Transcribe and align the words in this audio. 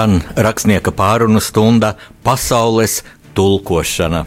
skan 0.00 0.22
rakstnieka 0.36 0.92
pārunu 0.96 1.40
stunda 1.40 1.94
Pasaules 2.24 3.02
tulkošana. 3.34 4.24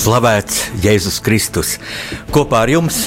Slavēts 0.00 0.60
Jēzus 0.80 1.18
Kristus. 1.20 1.74
Kopā 2.32 2.62
ar 2.64 2.70
jums 2.72 3.02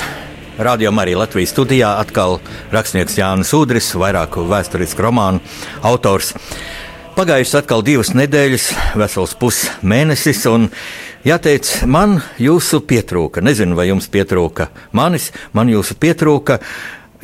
rādījumā 0.61 1.05
arī 1.05 1.15
Latvijas 1.17 1.53
studijā 1.55 1.95
atkal 1.97 2.37
rakstnieks 2.73 3.17
Jānis 3.17 3.53
Udris, 3.57 3.87
vairāku 3.97 4.43
vēsturisku 4.49 5.01
romānu 5.01 5.41
autors. 5.81 6.33
Pagājušas 7.17 7.63
atkal 7.63 7.81
divas 7.85 8.13
nedēļas, 8.17 8.67
vesels 8.97 9.33
pusmēnesis, 9.41 10.45
un 10.49 10.69
jāteic, 11.25 11.71
man 11.89 12.19
jūsu 12.41 12.83
pietrūka. 12.89 13.41
Nezinu, 13.45 13.77
vai 13.77 13.89
jums 13.89 14.09
pietrūka 14.13 14.69
manis, 14.93 15.31
man 15.57 15.73
jūsu 15.73 15.97
pietrūka. 15.97 16.59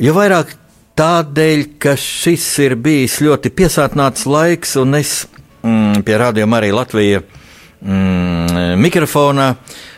Jo 0.02 0.14
vairāk 0.18 0.54
tādēļ, 0.98 1.66
ka 1.82 1.94
šis 1.98 2.46
ir 2.66 2.78
bijis 2.78 3.20
ļoti 3.22 3.54
piesātnāts 3.54 4.26
laiks, 4.26 4.78
un 4.82 4.98
es 4.98 5.20
mm, 5.62 6.02
pie 6.06 6.18
rādījuma 6.22 6.58
arī 6.58 6.74
Latvijas 6.74 7.38
mm, 7.82 8.76
mikrofonā. 8.80 9.54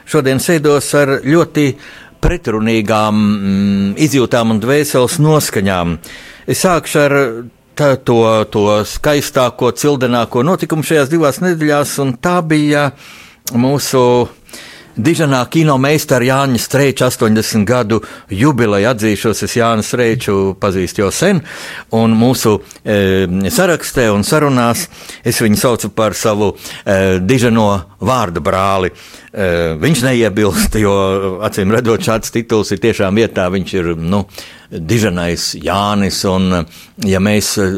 Šodien 0.09 0.43
sēdos 0.43 0.91
ar 0.99 1.17
ļoti 1.25 1.67
pretrunīgām 2.23 3.17
mm, 3.17 3.89
izjūtām 4.03 4.55
un 4.55 4.63
dvēseles 4.63 5.19
noskaņām. 5.23 5.97
Es 6.51 6.63
sākšu 6.67 7.03
ar 7.03 7.17
tā, 7.79 7.95
to, 8.05 8.21
to 8.53 8.67
skaistāko, 8.89 9.73
cildenāko 9.79 10.45
notikumu 10.47 10.87
šajās 10.87 11.11
divās 11.13 11.41
nedēļās, 11.43 11.97
un 12.05 12.15
tā 12.23 12.39
bija 12.47 12.91
mūsu 13.53 14.03
Dižanā 14.93 15.41
kino 15.49 15.79
meistara 15.81 16.27
Jāņa 16.27 16.59
Streiča 16.61 17.07
80 17.09 17.65
gadu 17.65 18.03
jubileja. 18.29 18.93
Atzīšos, 18.93 19.41
es 19.47 19.55
Jānis 19.57 19.89
Streiču 19.89 20.53
pazīstu 20.61 21.01
jau 21.01 21.09
sen, 21.15 21.41
un 21.97 22.13
mūsu 22.19 22.59
e, 22.85 23.25
sarakstē 23.49 24.11
un 24.13 24.25
sarunās 24.27 24.85
es 25.25 25.41
viņu 25.41 25.61
saucu 25.61 25.93
par 25.97 26.17
savu 26.19 26.51
e, 26.53 27.21
Dižano 27.25 27.69
vārdu 28.05 28.43
brāli. 28.45 28.93
E, 29.33 29.47
viņš 29.81 30.03
neiebilst, 30.05 30.77
jo 30.83 30.93
acīm 31.49 31.73
redzot 31.73 32.05
šāds 32.05 32.35
tituls 32.35 32.75
ir 32.75 32.83
tiešām 32.85 33.17
vietā, 33.17 33.49
viņš 33.49 33.75
ir, 33.79 33.95
nu, 33.97 34.27
Dižanais 34.73 35.55
Jānis, 35.61 36.21
un 36.29 36.67
ja 37.09 37.21
mēs 37.21 37.55
e, 37.61 37.71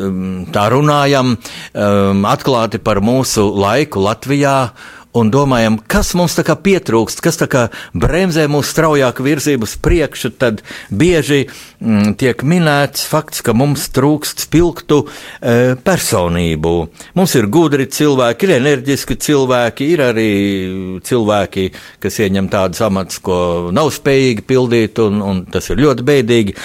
tā 0.55 0.67
runājam 0.75 1.35
um, 1.35 2.27
atklāti 2.31 2.83
par 2.83 3.03
mūsu 3.03 3.49
laiku 3.55 4.03
Latvijā, 4.03 4.59
un 5.15 5.31
domājam, 5.31 5.79
kas 5.79 6.13
mums 6.19 6.35
tā 6.35 6.43
kā 6.47 6.57
pietrūkst, 6.59 7.21
kas 7.23 7.39
tā 7.39 7.47
kā 7.51 7.63
bremzē 7.95 8.47
mūsu 8.51 8.73
straujāku 8.75 9.25
virzību 9.27 9.69
uz 9.69 9.77
priekšu, 9.83 10.33
tad 10.43 10.63
bieži 10.91 11.45
mm, 11.47 12.17
tiek 12.19 12.43
minēts 12.43 13.07
fakts, 13.07 13.45
ka 13.47 13.55
mums 13.57 13.87
trūkst 13.95 14.43
spilgtu 14.49 15.05
e, 15.05 15.77
personību. 15.87 16.75
Mums 17.15 17.37
ir 17.39 17.47
gudri 17.55 17.87
cilvēki, 17.87 18.49
ir 18.49 18.57
enerģiski 18.57 19.19
cilvēki, 19.23 19.89
ir 19.95 20.03
arī 20.09 20.31
cilvēki, 21.07 21.69
kas 22.03 22.19
ieņem 22.27 22.51
tādus 22.51 22.83
amatus, 22.85 23.23
ko 23.23 23.39
nav 23.75 23.93
spējīgi 23.95 24.47
pildīt, 24.51 24.99
un, 25.05 25.23
un 25.23 25.45
tas 25.47 25.71
ir 25.71 25.83
ļoti 25.85 26.09
bēdīgi, 26.11 26.57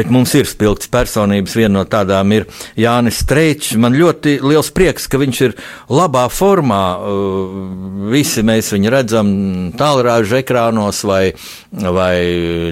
bet 0.00 0.12
mums 0.14 0.32
ir 0.38 0.48
spilgts 0.48 0.88
personības. 0.92 1.58
Viena 1.58 1.76
no 1.76 1.84
tādām 1.84 2.32
ir 2.32 2.48
Jānis 2.78 3.20
Streičs. 3.20 3.76
Man 3.76 3.96
ļoti 3.98 4.38
liels 4.40 4.72
prieks, 4.72 5.10
ka 5.10 5.20
viņš 5.20 5.44
ir 5.44 5.56
labā 5.92 6.24
formā. 6.32 6.82
Uh, 6.98 7.97
visi 8.12 8.44
mēs 8.46 8.70
viņu 8.74 8.92
redzam 8.92 9.30
tālrāžu 9.78 10.38
ekrānos 10.40 11.02
vai, 11.08 11.32
vai 11.72 12.14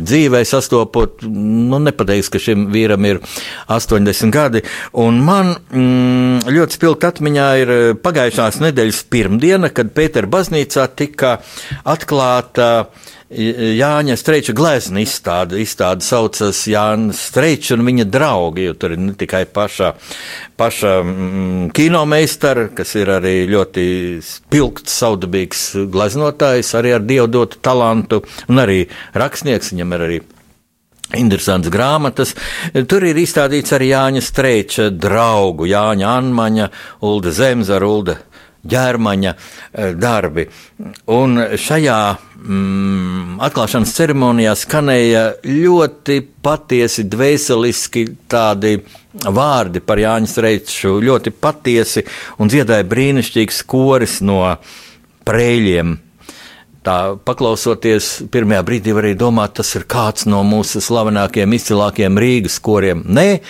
dzīvē 0.05 0.43
sastopot. 0.47 1.25
Nu, 1.27 1.81
nepateiks, 1.83 2.31
ka 2.33 2.41
šim 2.43 2.69
vīram 2.75 3.09
ir 3.09 3.21
80 3.73 4.35
gadi. 4.35 4.63
Un 5.03 5.21
man 5.27 5.55
mm, 5.57 6.47
ļoti 6.53 6.79
spilgt 6.79 7.09
atmiņā 7.11 7.49
ir 7.63 7.75
pagājušās 8.05 8.63
nedēļas 8.65 9.03
pirmdiena, 9.13 9.73
kad 9.75 9.93
Pētera 9.97 10.31
baznīcā 10.31 10.87
tika 10.97 11.37
atklāta 11.97 12.71
uh, 12.85 13.13
Jāņa 13.27 14.15
Streiča 14.15 14.53
glezna 14.55 15.01
izstāde. 15.03 15.59
Izstāde 15.59 16.05
saucas 16.07 16.61
Jāņa 16.71 17.15
Streiča 17.17 17.75
un 17.75 17.83
viņa 17.89 18.07
draugi, 18.07 18.69
jo 18.69 18.77
tur 18.79 18.95
ir 18.95 19.03
ne 19.03 19.17
tikai 19.19 19.43
paša, 19.51 19.93
paša 20.55 20.93
mm, 21.03 21.65
kinomeistara, 21.75 22.69
kas 22.77 22.95
ir 22.95 23.11
arī 23.17 23.35
ļoti 23.51 23.87
spilgts, 24.23 24.95
saudabīgs 25.03 25.65
gleznotājs, 25.91 26.71
arī 26.79 26.95
ar 26.95 27.03
dievu 27.03 27.49
talantu, 27.59 28.23
un 28.47 28.63
arī 28.63 28.85
rakstnieks, 29.19 29.75
viņam 29.75 29.99
ir 29.99 30.09
arī 30.09 30.23
Interesants 31.15 31.71
grāmatas. 31.71 32.33
Tur 32.91 33.05
ir 33.07 33.19
izstādīts 33.19 33.75
arī 33.77 33.93
Jāņa 33.93 34.23
Streiča 34.27 34.89
draugu, 34.91 35.69
Jāņa 35.71 36.15
Anmaņa, 36.19 36.67
Ulda 37.07 37.31
Zemzara, 37.35 37.87
Ulda 37.87 38.17
ģērmaņa 38.65 39.33
eh, 39.35 39.93
darbi. 39.99 40.47
Un 41.13 41.41
šajā 41.61 41.99
mm, 42.41 43.37
atklāšanas 43.47 43.95
ceremonijā 43.97 44.55
skanēja 44.59 45.27
ļoti 45.45 46.21
patiesi, 46.47 47.07
dvēseliski 47.11 48.07
tādi 48.31 48.79
vārdi 49.25 49.81
par 49.85 50.01
Jāņa 50.01 50.31
Streiču, 50.31 50.97
ļoti 51.05 51.33
patiesi 51.33 52.05
un 52.41 52.53
dziedāja 52.53 52.87
brīnišķīgs 52.89 53.63
koris 53.69 54.21
no 54.25 54.43
prēļiem. 55.27 55.97
Tā 56.87 57.17
paklausoties, 57.27 58.29
pirmajā 58.31 58.63
brīdī 58.63 58.93
varēja 58.95 59.19
domāt, 59.19 59.57
tas 59.59 59.73
ir 59.75 59.89
kāds 59.91 60.29
no 60.31 60.45
mūsu 60.47 60.79
slavenākajiem, 60.85 61.57
izcilākajiem 61.57 62.21
Rīgas 62.23 62.61
koriem. 62.63 63.03
Nē, 63.11 63.41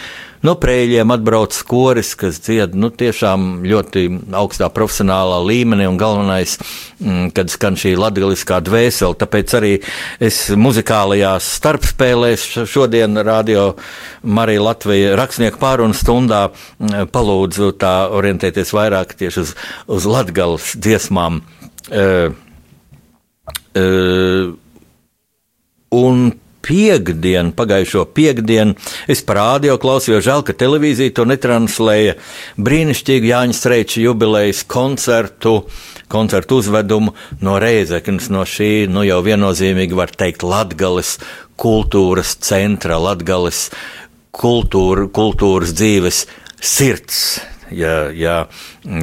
No 0.47 0.53
prēļiem 0.61 1.11
atbrauc 1.11 1.57
koris, 1.67 2.13
kas 2.19 2.37
dzied 2.45 2.77
nu, 2.79 2.93
tiešām 2.95 3.65
ļoti 3.67 4.03
augstā 4.37 4.69
profesionālā 4.71 5.41
līmenī, 5.43 5.89
un 5.91 5.99
galvenais, 5.99 6.55
mm, 7.01 7.33
kad 7.35 7.51
skan 7.51 7.79
šī 7.81 7.97
latgaliskā 7.99 8.61
dvēsele. 8.63 9.19
Tāpēc 9.19 9.55
arī 9.59 9.73
es 10.23 10.39
muzikālajās 10.55 11.49
starpspēlēs 11.59 12.47
šodien 12.71 13.19
radio 13.27 13.73
Marija 14.23 14.63
Latvija 14.69 15.17
rakstnieku 15.19 15.59
pārunu 15.63 15.99
stundā 15.99 16.45
mm, 16.53 17.11
palūdzu 17.11 17.73
tā 17.81 17.97
orientēties 18.15 18.75
vairāk 18.77 19.17
tieši 19.19 19.43
uz, 19.43 19.55
uz 19.99 20.09
latgales 20.11 20.75
dziesmām. 20.79 21.43
Uh, 21.91 22.35
uh, 23.75 24.55
un 25.97 26.29
piekdienu, 26.67 27.55
pagājušo 27.57 28.05
piekdienu, 28.17 28.77
es 29.11 29.23
parādīju, 29.27 29.79
klausījos, 29.83 30.25
žēl, 30.27 30.45
ka 30.47 30.57
televīzija 30.59 31.15
to 31.17 31.27
netranslēja. 31.29 32.17
Brīnišķīgi 32.59 33.31
Jāņa 33.33 33.57
Streiča 33.57 34.03
jubilejas 34.03 34.65
koncertu, 34.69 35.57
koncertu 36.13 36.61
uzvedumu 36.63 37.15
no 37.47 37.57
Reizeknas, 37.63 38.31
no 38.35 38.45
šī, 38.49 38.89
nu 38.91 39.07
jau 39.07 39.21
viennozīmīgi 39.27 39.99
var 39.99 40.13
teikt, 40.15 40.47
Latgales 40.47 41.17
kultūras 41.61 42.37
centra, 42.45 42.99
Latgales 43.01 43.69
kultūra, 44.37 45.07
kultūras 45.09 45.73
dzīves 45.77 46.27
sirds, 46.61 47.41
ja, 47.71 48.07
ja, 48.13 48.45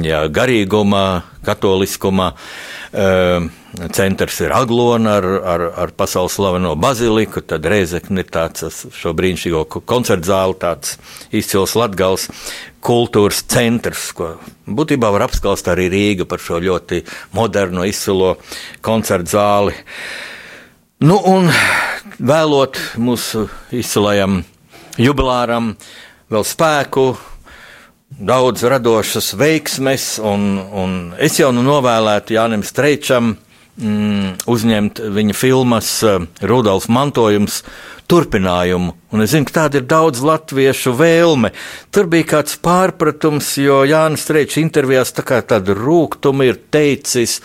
ja 0.04 0.24
garīgumā, 0.32 1.06
katoliskumā. 1.46 2.32
Uh, 2.94 3.50
centrs 3.94 4.38
ir 4.44 4.52
Aglona 4.54 5.16
ar, 5.18 5.24
ar, 5.24 5.64
ar 5.84 5.92
pasaules 5.96 6.36
slaveno 6.36 6.74
baziliku, 6.78 7.42
tad 7.42 7.66
Reizekne 7.66 8.22
ir 8.22 8.30
tāds 8.32 8.84
šo 8.94 9.14
brīnišķīgo 9.16 9.64
koncertu 9.88 10.30
zāli, 10.30 10.58
tāds 10.62 10.96
izcils 11.34 11.74
latgals 11.78 12.28
kultūras 12.84 13.42
centrs, 13.50 14.10
ko 14.14 14.34
būtībā 14.66 15.10
var 15.14 15.26
apskalst 15.26 15.68
arī 15.72 15.88
Rīga 15.92 16.28
par 16.28 16.42
šo 16.42 16.60
ļoti 16.62 17.02
moderno 17.34 17.86
izcilo 17.88 18.36
koncertu 18.84 19.34
zāli. 19.34 19.76
Nu, 21.04 21.18
un 21.18 21.50
vēlot 22.18 22.78
mūsu 23.00 23.48
izcilajam 23.74 24.42
jubilāram 25.00 25.72
vēl 26.30 26.44
spēku, 26.46 27.08
daudz 28.14 28.62
radošas 28.70 29.32
veiksmes, 29.38 30.18
un, 30.22 30.54
un 30.70 30.92
es 31.18 31.40
jau 31.40 31.50
nu 31.54 31.64
novēlētu 31.66 32.36
Jānim 32.36 32.62
Streičam, 32.66 33.34
mm, 33.80 34.46
uzņemt 34.50 35.02
viņa 35.14 35.36
filmas 35.36 35.96
uh, 36.06 36.24
Rudolf 36.44 36.88
mantojums 36.92 37.62
turpinājumu. 38.10 38.92
Un 39.14 39.24
es 39.24 39.32
zinu, 39.32 39.46
ka 39.48 39.54
tāda 39.62 39.80
ir 39.80 39.86
daudz 39.88 40.20
latviešu 40.24 40.92
vēlme. 40.98 41.50
Tur 41.94 42.08
bija 42.12 42.28
kāds 42.34 42.58
pārpratums, 42.64 43.54
jo 43.62 43.80
Jānis 43.88 44.26
Strēčs 44.26 44.58
intervijās 44.60 45.14
tā 45.16 45.24
kā 45.26 45.40
tādu 45.46 45.76
rūkumu 45.78 46.48
ir 46.50 46.60
teicis, 46.74 47.38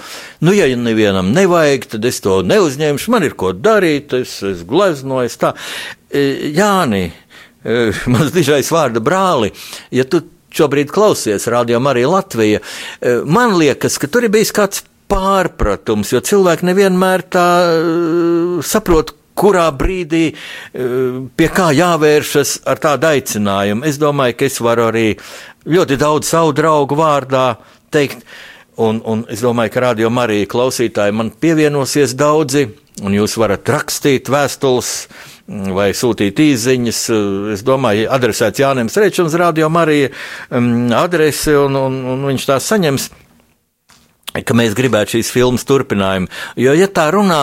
nu, 0.43 0.53
ja 0.55 0.67
nevienam 0.75 1.31
nevajag, 1.35 1.87
tad 1.95 2.09
es 2.09 2.19
to 2.25 2.41
neuzņemšu, 2.47 3.13
man 3.13 3.27
ir 3.27 3.37
ko 3.39 3.53
darīt, 3.55 4.17
es, 4.19 4.39
es 4.43 4.65
gleznoju. 4.67 5.31
Tā. 5.39 5.53
E, 6.11 6.25
Jāni, 6.57 7.05
e, 7.63 7.79
mans 8.13 8.35
dižais 8.35 8.73
vārda 8.75 9.03
brāli, 9.03 9.53
ja 9.95 10.07
tu 10.09 10.25
šobrīd 10.55 10.91
klausies 10.91 11.47
radio 11.51 11.79
arī 11.91 12.03
Latvija, 12.09 12.59
e, 12.59 13.19
man 13.23 13.55
liekas, 13.59 13.99
ka 14.01 14.09
tur 14.11 14.27
ir 14.27 14.33
bijis 14.33 14.51
kāds 14.55 14.83
pārpratums, 15.09 16.13
jo 16.13 16.21
cilvēki 16.25 16.69
nevienmēr 16.69 17.25
tā 17.33 17.47
saprot, 18.65 19.15
kurā 19.39 19.69
brīdī 19.75 20.25
eh, 20.29 20.35
pie 21.38 21.50
kā 21.56 21.69
jāvēršas 21.75 22.59
ar 22.69 22.81
tādu 22.83 23.09
aicinājumu. 23.13 23.88
Es 23.88 24.00
domāju, 24.01 24.38
ka 24.39 24.50
es 24.50 24.59
varu 24.63 24.89
arī 24.89 25.07
ļoti 25.69 26.00
daudz 26.01 26.31
savu 26.33 26.53
draugu 26.57 26.97
vārdā 27.00 27.45
teikt, 27.94 28.25
un, 28.79 29.01
un 29.07 29.25
es 29.31 29.44
domāju, 29.45 29.73
ka 29.73 29.85
radio 29.89 30.11
Marija 30.13 30.50
klausītāji 30.51 31.15
man 31.15 31.31
pievienosies 31.31 32.15
daudzi, 32.19 32.67
un 33.03 33.15
jūs 33.15 33.38
varat 33.39 33.67
rakstīt 33.71 34.27
vēstules 34.31 34.91
mm, 35.47 35.71
vai 35.77 35.89
sūtīt 35.95 36.41
īsiņas. 36.44 37.01
Es 37.55 37.63
domāju, 37.67 38.09
adresēts 38.12 38.59
Jānis 38.59 38.91
Strečams, 38.91 39.39
Radio 39.39 39.71
Marija 39.71 40.12
mm, 40.12 40.91
adrese, 41.00 41.55
un, 41.63 41.79
un, 41.79 42.00
un 42.15 42.29
viņš 42.33 42.51
tās 42.51 42.71
saņems 42.73 43.09
ka 44.33 44.57
mēs 44.57 44.75
gribētu 44.77 45.17
šīs 45.17 45.31
filmas 45.33 45.65
turpinājumu. 45.69 46.29
Jo, 46.59 46.75
ja 46.77 46.89
tā 46.93 47.09
runā, 47.15 47.41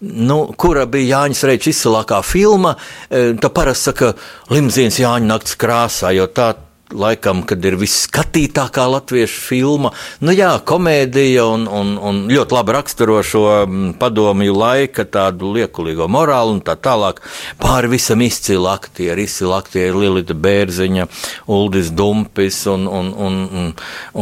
nu, 0.00 0.40
kura 0.58 0.86
bija 0.90 1.18
Jānis 1.18 1.44
Reits 1.48 1.70
izcilākā 1.72 2.22
filma, 2.26 2.76
eh, 3.10 3.34
tad 3.40 3.52
parasti 3.56 3.90
saka 3.90 4.12
Limzīns 4.54 5.00
Jāņa 5.02 5.26
nakts 5.26 5.58
krāsā, 5.58 6.14
jo 6.14 6.28
tā 6.30 6.54
laikam, 6.94 7.42
kad 7.48 7.64
ir 7.64 7.76
visskatītākā 7.78 8.84
latviešu 8.88 9.40
filma. 9.44 9.90
Nu, 10.24 10.32
jā, 10.32 10.50
komēdija 10.66 11.44
un, 11.48 11.66
un, 11.68 11.94
un 12.00 12.20
ļoti 12.32 12.56
labi 12.56 12.74
raksturo 12.76 13.18
šo 13.26 13.44
mm, 13.66 13.92
padomju 14.00 14.56
laika, 14.56 15.04
tādu 15.04 15.52
liekulīgo 15.56 16.08
morālu 16.10 16.56
un 16.56 16.62
tā 16.64 16.78
tālāk. 16.80 17.20
Pāri 17.60 17.92
visam 17.92 18.22
izcili 18.24 18.68
aktieri, 18.72 19.28
izcili 19.28 19.54
aktieri 19.58 20.02
Lilita 20.04 20.36
Bērziņa, 20.38 21.08
Uldis 21.52 21.92
Dumpis 21.92 22.64
un, 22.72 22.88
un, 22.88 23.12
un, 23.12 23.40
un, 23.52 23.72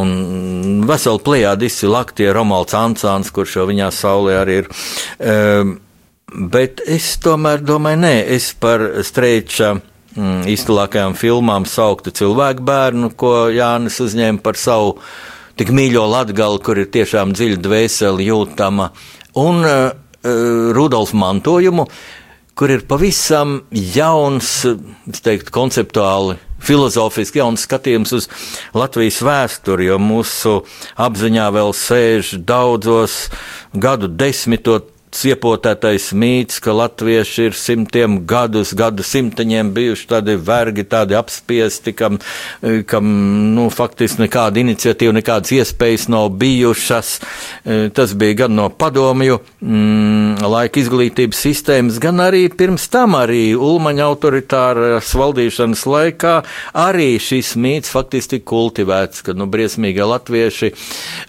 un 0.02 0.14
veseli 0.90 1.22
plējādi 1.26 1.70
izcili 1.70 1.98
aktieri 2.00 2.34
Romalds 2.36 2.76
Ancāns, 2.76 3.32
kurš 3.34 3.60
jau 3.60 3.68
viņā 3.70 3.90
saulē 3.94 4.40
arī 4.42 4.62
ir. 4.62 4.70
Um, 5.22 5.76
bet 6.50 6.82
es 6.86 7.14
tomēr 7.22 7.62
domāju, 7.62 8.02
nē, 8.02 8.16
es 8.36 8.50
par 8.58 8.82
Streiča 9.06 9.76
mm, 10.16 10.46
izcilākajām 10.52 11.16
filmām 11.18 11.68
sauktu 11.68 12.12
cilvēku 12.16 12.64
bērnu, 12.66 13.12
ko 13.18 13.46
Jānis 13.52 14.00
uzņēma 14.02 14.42
par 14.44 14.58
savu 14.60 14.96
tik 15.56 15.72
mīļo 15.72 16.04
latgali, 16.10 16.60
kur 16.64 16.80
ir 16.80 16.90
tiešām 16.92 17.32
dziļa 17.36 17.62
dvēseli 17.64 18.28
jūtama, 18.28 18.90
un 19.40 19.62
uh, 19.64 19.92
Rudolf 20.76 21.12
mantojumu, 21.14 21.86
kur 22.56 22.72
ir 22.72 22.82
pavisam 22.88 23.60
jauns, 23.70 24.50
es 25.12 25.22
teiktu, 25.22 25.52
konceptuāli 25.54 26.38
filozofiski 26.66 27.40
jauns 27.42 27.66
skatījums 27.66 28.14
uz 28.16 28.28
Latvijas 28.74 29.20
vēsturi, 29.24 29.90
jo 29.90 30.00
mūsu 30.02 30.56
apziņā 30.96 31.46
vēl 31.54 31.74
sēž 31.76 32.36
daudzos 32.48 33.26
gadu 33.76 34.08
desmitot 34.08 34.95
ciepotētais 35.16 36.12
mīts, 36.14 36.60
ka 36.62 36.74
latvieši 36.76 37.48
ir 37.48 37.56
simtiem 37.58 38.20
gadus, 38.28 38.74
gadu 38.76 39.04
simteņiem 39.06 39.72
bijuši 39.74 40.08
tādi 40.12 40.36
vergi, 40.36 40.84
tādi 40.86 41.16
apspiesti, 41.18 41.94
kam, 41.96 42.20
kam 42.86 43.10
nu, 43.56 43.66
faktiski 43.74 44.26
nekāda 44.26 44.62
iniciatīva, 44.62 45.16
nekādas 45.18 45.54
iespējas 45.56 46.06
nav 46.12 46.30
bijušas. 46.38 47.16
Tas 47.96 48.14
bija 48.14 48.42
gan 48.44 48.56
no 48.58 48.68
padomju 48.70 49.40
mm, 49.60 50.46
laika 50.46 50.80
izglītības 50.82 51.42
sistēmas, 51.48 52.00
gan 52.02 52.22
arī 52.22 52.46
pirms 52.52 52.86
tam 52.92 53.18
arī 53.18 53.56
Ulmaņa 53.56 54.06
autoritāras 54.06 55.10
valdīšanas 55.16 55.86
laikā 55.90 56.36
arī 56.86 57.16
šis 57.22 57.54
mīts 57.58 57.90
faktiski 57.92 58.36
tika 58.36 58.50
kultivēts, 58.50 59.22
ka 59.24 59.34
nu, 59.36 59.46
briesmīgie 59.50 60.04
latvieši, 60.06 60.72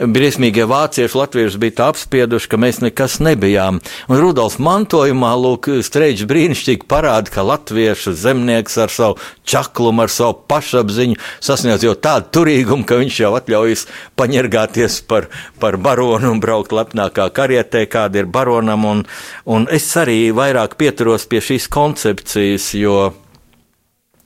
briesmīgie 0.03 0.65
vācieši 0.69 1.17
latvieši 1.17 1.61
bija 1.61 1.77
tā 1.79 1.89
apspieduši, 1.93 2.49
ka 2.51 2.59
mēs 2.61 2.81
nekas 2.83 3.19
nebijām 3.23 3.76
zinām. 3.77 4.07
Un 4.09 4.21
Rudolf 4.21 4.57
mantojumā, 4.59 5.35
lūk, 5.35 5.69
Streičs 5.83 6.27
brīnišķīgi 6.27 6.87
parāda, 6.87 7.29
ka 7.31 7.43
latviešu 7.43 8.13
zemnieks 8.13 8.77
ar 8.77 8.89
savu 8.89 9.17
čaklumu, 9.45 10.03
ar 10.03 10.09
savu 10.09 10.37
pašapziņu 10.47 11.17
sasniedz 11.39 11.83
jau 11.83 11.95
tādu 11.95 12.27
turīgumu, 12.31 12.85
ka 12.85 12.97
viņš 12.97 13.19
jau 13.19 13.35
atļaujas 13.37 13.87
paņergāties 14.17 15.01
par, 15.07 15.29
par 15.59 15.77
baronu 15.77 16.31
un 16.31 16.39
braukt 16.39 16.71
lepnākā 16.71 17.29
karietē, 17.31 17.87
kāda 17.87 18.19
ir 18.19 18.25
baronam. 18.25 18.85
Un, 18.85 19.05
un 19.45 19.67
es 19.71 19.89
arī 19.97 20.31
vairāk 20.31 20.77
pieturos 20.77 21.27
pie 21.27 21.41
šīs 21.41 21.67
koncepcijas, 21.67 22.73
jo 22.75 23.13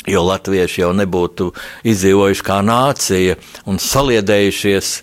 jo 0.10 0.24
latvieši 0.26 0.82
jau 0.82 0.96
nebūtu 0.98 1.52
izdzīvojuši 1.86 2.46
kā 2.48 2.56
nācija 2.66 3.36
un 3.70 3.78
saliedējušies 3.78 4.96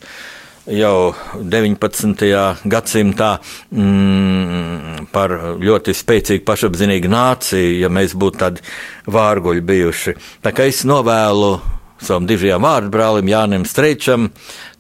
jau 0.69 1.15
19. 1.41 2.25
gadsimtā 2.69 3.31
mm, 3.73 5.09
par 5.13 5.35
ļoti 5.63 5.95
spēcīgu 5.97 6.45
pašapziņīgu 6.49 7.11
nāciju, 7.13 7.75
ja 7.83 7.91
mēs 7.93 8.15
būtu 8.19 8.41
tādi 8.43 8.65
vārguļi 9.09 9.65
bijuši. 9.65 10.15
Tā 10.45 10.53
kā 10.53 10.69
es 10.69 10.85
novēlu 10.89 11.57
savam 11.99 12.29
dižajam 12.29 12.63
vārdbrālim 12.63 13.31
Jānim 13.33 13.65
Streičam, 13.67 14.31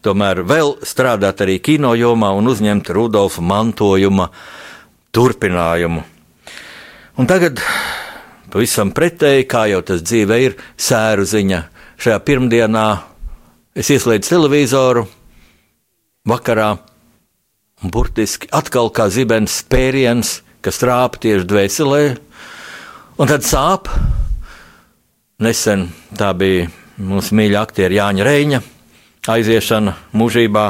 tomēr 0.04 0.44
vēl 0.46 0.76
strādāt 0.86 1.42
arī 1.44 1.58
kino 1.64 1.94
jomā 1.98 2.30
un 2.36 2.50
uzņemt 2.52 2.92
Rudolfa 2.94 3.42
mantojuma 3.42 4.28
turpinājumu. 5.14 6.04
Un 7.18 7.26
tagad 7.26 7.58
pavisam 8.52 8.92
pretēji, 8.94 9.48
kā 9.50 9.66
jau 9.72 9.82
tas 9.82 10.04
dzīvē 10.04 10.40
ir, 10.44 10.58
sēru 10.78 11.26
ziņa. 11.26 11.64
Šajā 11.98 12.18
pirmdienā 12.22 12.88
es 13.74 13.90
ieslēdzu 13.90 14.36
televizoru, 14.36 15.08
vakarā. 16.28 16.76
Un 17.78 17.92
burtiski 17.94 18.50
atkal 18.54 18.90
kā 18.94 19.06
zibens 19.12 19.60
spēriens, 19.62 20.40
kas 20.64 20.80
trāpa 20.82 21.20
tieši 21.22 21.46
dvēselē, 21.46 22.02
un 23.18 23.30
tad 23.30 23.46
sāp. 23.46 23.90
Nesen 25.38 25.86
tā 26.18 26.32
bija 26.34 26.66
mūsu 26.98 27.36
mīļā 27.38 27.60
aktiera 27.62 27.94
Jāņa 28.00 28.24
Reņa 28.26 28.62
aiziešana 29.30 29.94
mūžībā. 30.18 30.64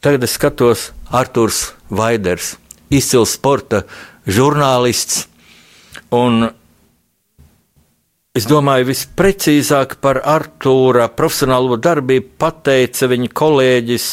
Tagad 0.00 0.24
es 0.24 0.36
skatos 0.38 0.86
Arthurs 1.12 1.74
Vaiders, 1.90 2.54
izcils 2.88 3.34
sporta 3.36 3.84
žurnālists. 4.24 5.26
Un 6.14 6.48
Es 8.36 8.44
domāju, 8.46 8.86
visprecīzāk 8.92 9.96
par 9.98 10.20
Artūra 10.22 11.08
profesionālo 11.10 11.74
darbību 11.82 12.36
pateica 12.38 13.08
viņa 13.10 13.32
kolēģis 13.34 14.04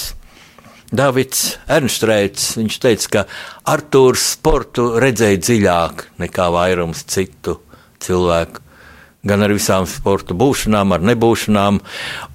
Davids 0.93 1.55
Ernstreits, 1.71 2.53
viņš 2.59 2.77
teica, 2.81 3.09
ka 3.09 3.23
Artūrs 3.73 4.27
sportu 4.35 4.91
redzēja 5.01 5.41
dziļāk 5.41 6.05
nekā 6.21 6.49
vairums 6.53 7.01
citu 7.09 7.57
cilvēku. 8.03 8.61
Gan 9.25 9.41
ar 9.41 9.55
visām 9.55 9.87
sporta 9.89 10.35
būšanām, 10.37 10.93
ar 10.93 11.01
nebūšanām, 11.09 11.79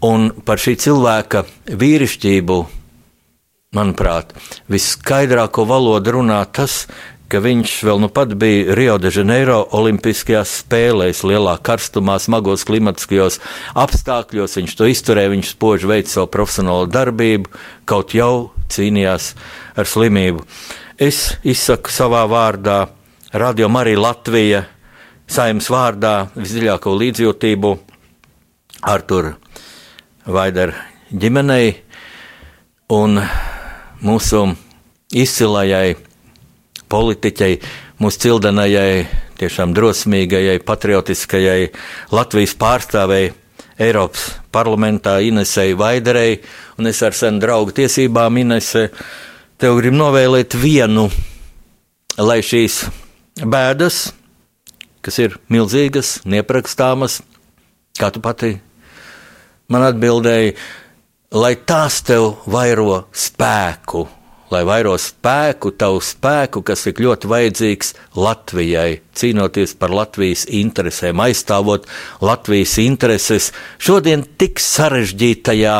un 0.09 0.31
par 0.43 0.59
šī 0.59 0.75
cilvēka 0.83 1.45
vīrišķību, 1.79 2.57
manuprāt, 3.79 4.35
viskaidrāko 4.67 5.69
valodu 5.71 6.17
runā 6.19 6.41
tas, 6.51 6.89
ka 7.31 7.41
viņš 7.43 7.73
vēl 7.87 8.01
nu 8.03 8.09
pat 8.13 8.33
bija 8.39 8.75
Rio 8.75 8.97
de 8.99 9.13
Janeiro 9.15 9.61
Olimpiskajās 9.77 10.57
spēlēs, 10.65 11.23
lielā 11.27 11.55
karstumā, 11.63 12.19
smagos 12.19 12.65
klimatiskajos 12.67 13.39
apstākļos. 13.79 14.57
Viņš 14.59 14.75
to 14.79 14.89
izturēja, 14.91 15.33
viņš 15.35 15.53
spoži 15.55 15.91
veica 15.91 16.17
savu 16.17 16.31
profesionālo 16.35 16.89
darbību, 16.91 17.53
kaut 17.87 18.15
jau 18.19 18.51
cīnījās 18.71 19.35
ar 19.79 19.87
slimību. 19.87 20.43
Es 21.01 21.37
izsaku 21.47 21.93
savā 21.95 22.27
vārdā, 22.31 22.89
Radio 23.31 23.69
Marija 23.71 24.01
Latvija, 24.03 24.65
saimnes 25.31 25.69
vārdā 25.71 26.15
visdziļāko 26.35 26.97
līdzjūtību 26.99 27.71
Artur 28.91 29.37
Vaidar 30.27 30.75
ģimenei 31.15 31.77
un 32.91 33.21
mūsu 34.03 34.43
izcilajai 35.15 36.10
politiķei, 36.91 37.59
mūsu 38.03 38.25
cildenajai, 38.27 39.07
tiešām 39.41 39.73
drosmīgajai, 39.77 40.59
patriotiskajai 40.67 41.71
Latvijas 42.13 42.57
pārstāvēji 42.61 43.33
Eiropas 43.81 44.27
parlamentā 44.53 45.21
Inesei 45.25 45.73
Vaiderei, 45.79 46.41
un 46.77 46.91
es 46.91 47.01
ar 47.07 47.17
senu 47.17 47.41
draugu 47.41 47.73
tiesībām 47.77 48.41
Inese 48.43 48.91
tev 49.61 49.79
grib 49.81 49.97
novēlēt 49.97 50.57
vienu, 50.61 51.07
lai 52.21 52.41
šīs 52.45 52.83
bēdas, 53.41 54.11
kas 55.01 55.21
ir 55.23 55.39
milzīgas, 55.49 56.19
neaprakstāmas, 56.29 57.21
kā 57.97 58.13
tu 58.13 58.21
pati 58.21 58.59
man 59.73 59.87
atbildēji, 59.89 60.57
lai 61.41 61.55
tās 61.65 62.03
tev 62.05 62.35
vairo 62.51 63.07
spēku 63.15 64.09
lai 64.51 64.63
vairo 64.67 64.97
spēku, 64.99 65.73
tavu 65.79 66.01
spēku, 66.03 66.63
kas 66.67 66.83
ir 66.91 67.01
ļoti 67.05 67.31
vajadzīgs 67.31 67.93
Latvijai, 68.19 69.01
cīnoties 69.15 69.77
par 69.79 69.95
Latvijas 69.95 70.47
interesēm, 70.47 71.23
aizstāvot 71.23 71.87
Latvijas 72.25 72.77
intereses 72.83 73.51
šodien 73.79 74.25
tik 74.41 74.63
sarežģītajā, 74.63 75.77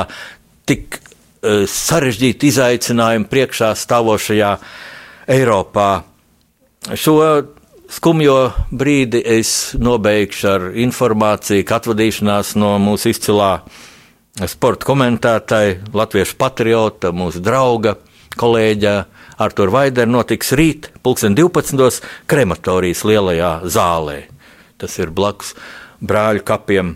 tik 0.71 1.01
uh, 1.01 1.65
sarežģīta 1.67 2.51
izaicinājuma 2.51 3.31
priekšā 3.31 3.73
stāvošajā 3.79 4.53
Eiropā. 5.31 5.91
Šo 6.95 7.17
skumjo 7.91 8.39
brīdi 8.71 9.21
es 9.27 9.75
nobeigšu 9.79 10.51
ar 10.51 10.69
informāciju, 10.79 11.67
ka 11.67 11.81
atvadīšanās 11.81 12.55
no 12.61 12.77
mūsu 12.83 13.11
izcilā 13.11 13.51
sporta 14.49 14.87
komentētāja, 14.87 15.81
latviešu 15.93 16.39
patriota, 16.39 17.11
mūsu 17.13 17.43
drauga 17.45 17.97
kolēģa 18.39 18.95
Artur 19.41 19.73
Vaidera 19.73 20.11
notiks 20.11 20.53
rīt, 20.59 20.91
2012. 21.05 22.03
krematorijas 22.29 23.05
lielajā 23.09 23.53
zālē. 23.73 24.19
Tas 24.81 24.99
ir 25.01 25.13
blakus 25.17 25.55
brāļu 26.01 26.45
kapiem. 26.47 26.95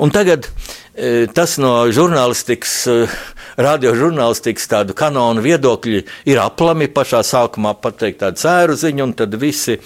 Un 0.00 0.12
tagad 0.12 0.46
e, 0.48 1.26
tas 1.34 1.56
no 1.60 1.72
žurnālistikas, 1.92 2.74
e, 2.88 2.96
radiožurnālistikas 3.60 4.68
tādu 4.70 4.96
kanonu 4.96 5.44
viedokļi 5.44 6.04
ir 6.28 6.40
aplami 6.40 6.88
pašā 6.92 7.22
sākumā 7.26 7.74
pateikt 7.82 8.22
tādu 8.24 8.44
sēru 8.44 8.76
ziņu, 8.80 9.08
un 9.08 9.16
tad 9.18 9.36
visi 9.40 9.76
e, 9.76 9.80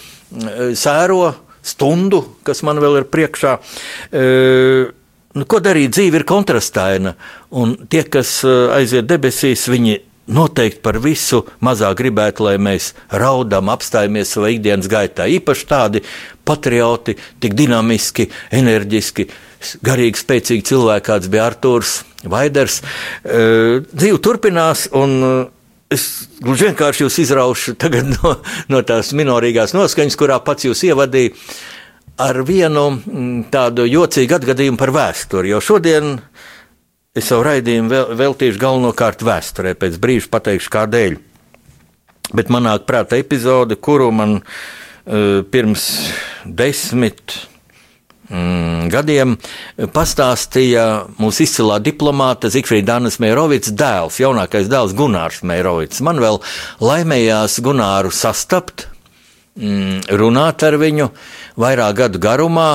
sēro 0.78 1.32
stundu, 1.62 2.24
kas 2.46 2.62
man 2.66 2.82
vēl 2.82 3.02
ir 3.02 3.10
priekšā. 3.10 3.52
Nu, 5.32 5.44
ko 5.46 5.60
darīt? 5.62 5.92
Dzīve 5.94 6.18
ir 6.18 6.24
kontrastaina, 6.26 7.12
un 7.54 7.76
tie, 7.86 8.02
kas 8.10 8.40
aiziet 8.74 9.06
debesīs, 9.06 9.62
viņi 9.70 9.94
noteikti 10.30 10.82
par 10.82 10.98
visu 11.02 11.42
mazāk 11.64 11.98
gribētu, 11.98 12.46
lai 12.46 12.56
mēs 12.62 12.92
raudam, 13.10 13.70
apstājamies 13.72 14.34
savā 14.34 14.52
ikdienas 14.54 14.90
gaitā. 14.90 15.26
Īpaši 15.26 15.66
tādi 15.70 16.02
patrioti, 16.46 17.16
tik 17.42 17.56
dinamiski, 17.58 18.28
enerģiski, 18.54 19.26
garīgi 19.84 20.22
spēcīgi 20.22 20.66
cilvēki, 20.72 21.06
kāds 21.08 21.30
bija 21.32 21.48
Arthurs 21.50 22.00
Vaiders. 22.28 22.80
E, 23.24 23.82
dzīve 23.90 24.22
turpinās, 24.22 24.86
un 24.98 25.18
e, 25.26 25.34
es 25.94 26.08
gluži 26.42 26.70
vienkārši 26.70 27.06
jūs 27.06 27.20
izraušu 27.26 27.76
no, 28.14 28.36
no 28.72 28.82
tās 28.86 29.12
minorīgās 29.18 29.74
noskaņas, 29.76 30.18
kurā 30.18 30.38
pats 30.44 30.70
jūs 30.70 30.86
ievadīja. 30.90 31.34
Ar 32.22 32.36
vienu 32.44 32.82
tādu 33.50 33.86
jocīgu 33.88 34.36
atgadījumu 34.36 34.78
par 34.78 34.92
vēsturi. 34.94 35.48
Jo 35.48 35.62
šodien 35.64 36.18
Es 37.12 37.26
savu 37.28 37.42
raidījumu 37.44 37.90
vēl, 37.92 38.12
veltīšu 38.16 38.56
galvenokārt 38.56 39.20
vēsturē, 39.28 39.74
pēc 39.76 39.98
brīža 40.00 40.30
pateikšu, 40.32 40.70
kādēļ. 40.72 41.16
Bet 42.32 42.48
manā 42.48 42.78
prātā 42.88 43.18
epizode, 43.20 43.76
kuru 43.76 44.06
man 44.16 44.38
uh, 44.38 45.42
pirms 45.52 45.82
desmit 46.48 47.34
mm, 48.30 48.86
gadiem 48.94 49.34
pastāstīja 49.92 50.86
mūsu 51.20 51.44
izcilā 51.44 51.76
diplomāte 51.84 52.48
Zikfrīda 52.54 52.94
Dānas 52.94 53.20
Meirovics 53.20 53.74
dēls, 53.76 54.16
jaunākais 54.24 54.72
dēls 54.72 54.96
Gunārs 54.96 55.42
Meirovics. 55.44 56.00
Man 56.00 56.16
vēl 56.24 56.40
laimējās 56.80 57.58
Gunāru 57.60 58.14
sastapt, 58.22 58.86
mm, 59.60 60.16
runāt 60.16 60.64
ar 60.64 60.80
viņu 60.80 61.12
vairāk 61.60 62.00
gadu 62.06 62.24
garumā. 62.24 62.70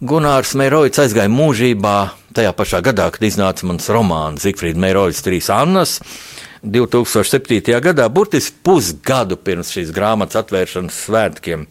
Gunārs 0.00 0.56
Meirovics 0.56 1.04
aizgāja 1.04 1.36
mūžībā 1.36 1.98
tajā 2.36 2.52
pašā 2.56 2.82
gadā, 2.84 3.08
kad 3.12 3.24
iznāca 3.26 3.66
mans 3.68 3.90
romāns 3.92 4.46
Zifrīda 4.46 4.80
Meirovics, 4.82 5.22
Trīs 5.24 5.50
Annas. 5.52 6.00
2007. 6.62 7.80
gadā, 7.82 8.04
burtiski 8.06 8.54
pusgadu 8.62 9.34
pirms 9.34 9.72
šīs 9.74 9.90
grāmatas 9.94 10.38
atvēršanas 10.44 10.98
svētkiem. 11.08 11.64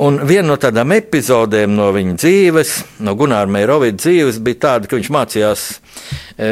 Un 0.00 0.22
viena 0.24 0.46
no 0.48 0.56
tādām 0.60 0.94
epizodēm 0.96 1.74
no 1.76 1.90
viņa 1.92 2.14
dzīves, 2.22 2.72
no 3.04 3.12
Gunāra 3.20 3.50
Meirovita 3.52 4.00
dzīves, 4.00 4.40
bija 4.44 4.62
tāda, 4.64 4.88
ka 4.88 4.96
viņš 4.96 5.10
mācījās 5.12 5.66
e, 6.40 6.48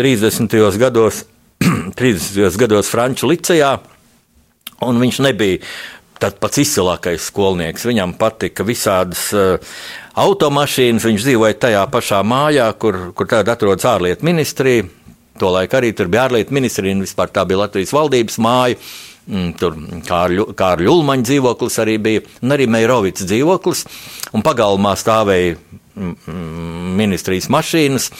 30. 0.00 0.56
gados, 0.80 1.26
30. 2.00 2.56
gados 2.64 2.88
Franču 2.88 3.28
licejā, 3.28 3.74
un 4.88 5.04
viņš 5.04 5.20
nebija 5.28 5.60
tāds 6.22 6.38
pats 6.40 6.60
izcilākais 6.62 7.30
skolnieks. 7.30 7.86
Viņam 7.88 8.14
patika 8.20 8.66
visādas 8.66 9.28
uh, 9.36 9.74
automašīnas. 10.18 11.06
Viņš 11.06 11.26
dzīvoja 11.26 11.58
tajā 11.66 11.82
pašā 11.92 12.22
mājā, 12.26 12.68
kur, 12.80 13.10
kur 13.16 13.28
tagad 13.30 13.54
atrodas 13.56 13.88
ārlietu 13.88 14.26
ministrija. 14.28 14.86
Tolaik 15.36 15.74
arī 15.76 15.92
tur 15.92 16.08
bija 16.08 16.26
ārlietu 16.30 16.54
ministrija 16.56 16.96
un 16.96 17.04
vispār 17.04 17.28
tā 17.32 17.44
bija 17.48 17.66
Latvijas 17.66 17.92
valdības 17.92 18.40
māja. 18.40 18.80
Mm, 19.26 19.56
tur 19.58 19.74
Kārļa 20.06 20.92
Ulmaņa 20.92 21.26
dzīvoklis 21.26 21.80
arī 21.82 21.96
bija, 21.98 22.22
un 22.46 22.54
arī 22.54 22.68
Meirovits 22.70 23.26
dzīvoklis. 23.26 23.82
Pagalmā 24.46 24.92
stāvēja 24.96 25.56
mm, 25.58 26.12
mm, 26.14 26.92
ministrijas 27.00 27.50
mašīnas. 27.52 28.12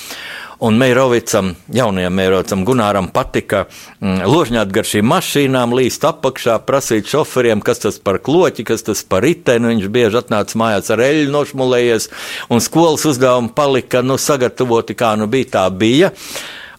Un 0.58 0.78
Meirovicam, 0.80 1.50
jaunajam 1.68 2.14
Meirovicam 2.16 2.62
Gunāram 2.64 3.10
patika 3.12 3.66
mm, 4.00 4.22
ložņāt 4.24 4.70
gar 4.72 4.88
šīm 4.88 5.10
mašīnām, 5.10 5.74
līst 5.76 6.06
apakšā, 6.08 6.54
prasīt 6.64 7.10
šoferiem, 7.12 7.60
kas 7.60 7.82
tas 7.82 7.98
par 8.00 8.22
kloķi, 8.24 8.64
kas 8.64 8.86
tas 8.86 9.02
par 9.04 9.26
riteni. 9.26 9.74
Viņš 9.74 9.90
bieži 9.92 10.20
atnāca 10.22 10.56
mājās 10.56 10.88
ar 10.94 11.04
eļļu 11.04 11.34
nošmulējies, 11.34 12.08
un 12.48 12.64
skolas 12.64 13.04
uzdevumi 13.10 13.52
palika 13.56 14.00
nu, 14.00 14.16
sagatavoti, 14.16 14.96
kā 14.96 15.12
nu 15.20 15.28
bija, 15.28 15.52
tā 15.58 15.66
bija. 15.68 16.12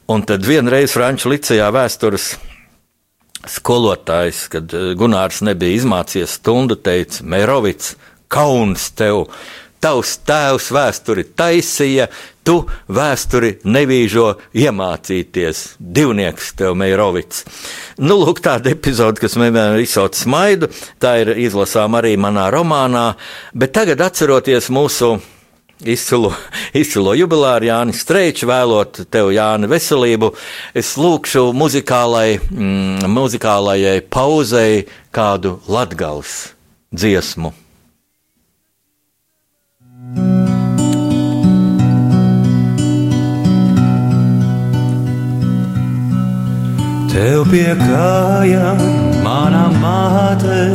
Un 0.09 0.25
tad 0.25 0.45
vienreiz 0.47 0.95
Franču 0.97 1.29
licejā 1.35 1.69
vēstures 1.75 2.31
skolotājs, 3.45 4.47
kad 4.51 4.73
eh, 4.73 4.91
Gunārs 4.97 5.43
nebija 5.45 5.77
izmācījies 5.77 6.39
stundu, 6.39 6.79
teica: 6.81 7.21
Meirovics, 7.29 7.93
kauns 8.31 8.89
tev! 8.97 9.27
Tavs 9.83 10.15
tēvs 10.25 10.71
vēsturi 10.73 11.23
taisīja, 11.37 12.07
tu 12.47 12.63
vēsturi 12.89 13.57
nevīžo 13.67 14.31
iemācīties. 14.57 15.63
Divnieks 15.77 16.53
tev, 16.57 16.73
Meirovics. 16.79 17.43
Nu, 18.01 18.17
lūk, 18.23 18.41
tāda 18.45 18.71
epizode, 18.73 19.21
kas 19.21 19.37
man 19.37 19.51
vienmēr 19.51 19.83
izsauc 19.83 20.17
smaidu, 20.17 20.71
tā 21.01 21.17
ir 21.21 21.35
izlasām 21.45 21.97
arī 21.99 22.15
manā 22.17 22.47
romānā, 22.53 23.11
bet 23.53 23.75
tagad 23.77 24.01
atceroties 24.07 24.71
mūsu 24.73 25.17
izcilo, 25.85 26.33
izcilo 26.81 27.13
jubilāru 27.17 27.69
Jāni 27.69 27.93
Streiču, 27.93 28.49
vēlot 28.49 29.03
tev, 29.13 29.29
Jāni, 29.35 29.69
veselību. 29.69 30.33
Es 30.77 30.95
lūkšu 30.97 31.51
muzikālai, 31.57 32.39
mm, 32.49 33.05
muzikālajai 33.13 34.01
pauzei 34.09 34.87
kādu 35.13 35.59
latgals 35.69 36.53
dziesmu. 36.95 37.53
Tev 47.17 47.47
pie 47.49 47.71
kājām, 47.73 48.77
mana 49.25 49.73
māte, 49.73 50.69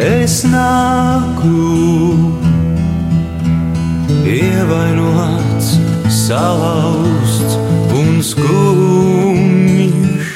es 0.00 0.40
nāku. 0.48 2.32
Ievainots, 4.24 5.76
salauzts 6.08 7.60
un 7.92 8.24
skumjš. 8.24 10.32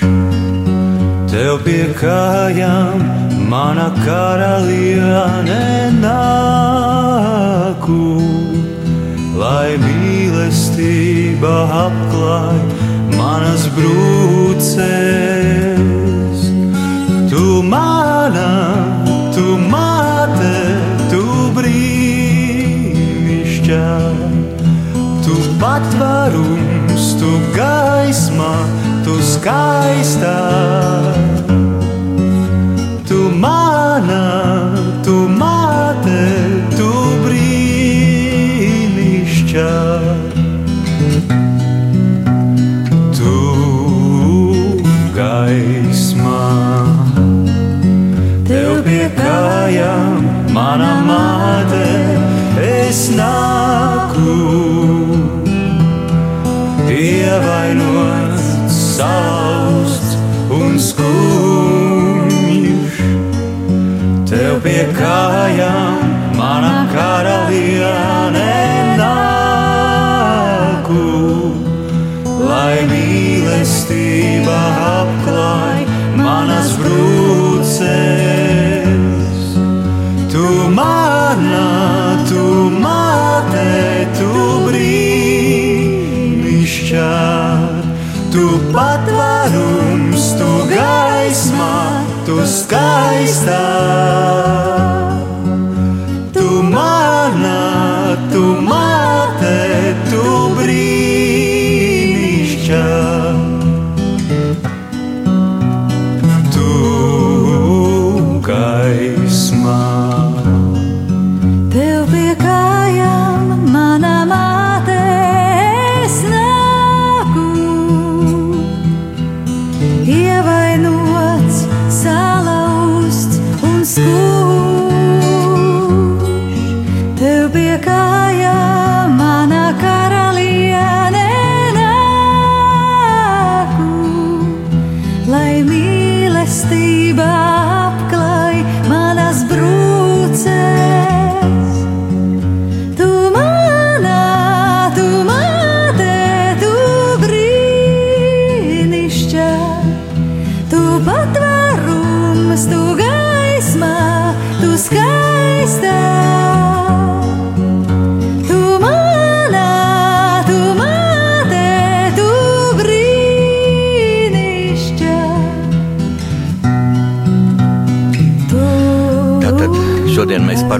Tev 1.32 1.64
pie 1.64 1.88
kājām, 2.02 3.00
mana 3.48 3.88
karaliene 4.02 5.88
nāku. 6.04 8.04
Lai 9.40 9.80
mīlestība 9.80 11.56
apklāj 11.86 12.60
manas 13.16 13.66
brūces. 13.76 14.76
Tu 17.30 17.62
mana, 17.62 18.50
tu 19.34 19.56
mate, 19.72 20.60
tu 21.10 21.22
brīnišķā, 21.56 22.72
tu 25.26 25.34
patvarums, 25.62 27.06
tu 27.20 27.30
gaisma, 27.56 28.54
tu 29.04 29.14
skaistā. 29.34 30.36
Kājām, 48.86 50.26
mana 50.54 50.90
māte, 51.06 51.86
es 52.62 53.10
nāku. 53.16 54.36
Ievainots, 56.96 58.46
salauzts 58.72 60.16
un 60.54 60.78
skumjš, 60.88 62.28
tev 64.30 64.60
pie 64.64 64.84
kājām, 64.96 66.14
mana 66.38 66.86
karaliene 66.94 68.15
patvarums, 88.76 90.32
tu 90.38 90.50
gaismā, 90.70 91.72
tu 92.28 92.42
skaistā. 92.44 94.45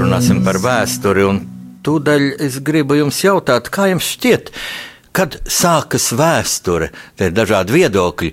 Parunāsim 0.07 0.39
par 0.47 0.61
vēsturi, 0.63 1.25
tūdaļ 1.83 2.25
es 2.47 2.61
gribu 2.63 2.95
jums 2.95 3.17
jautāt, 3.25 3.67
kā 3.75 3.89
jums 3.91 4.07
šķiet, 4.13 4.53
kad 5.11 5.35
sākas 5.51 6.13
vēsture? 6.15 6.93
Te 7.19 7.27
ir 7.27 7.35
dažādi 7.35 7.75
viedokļi. 7.75 8.31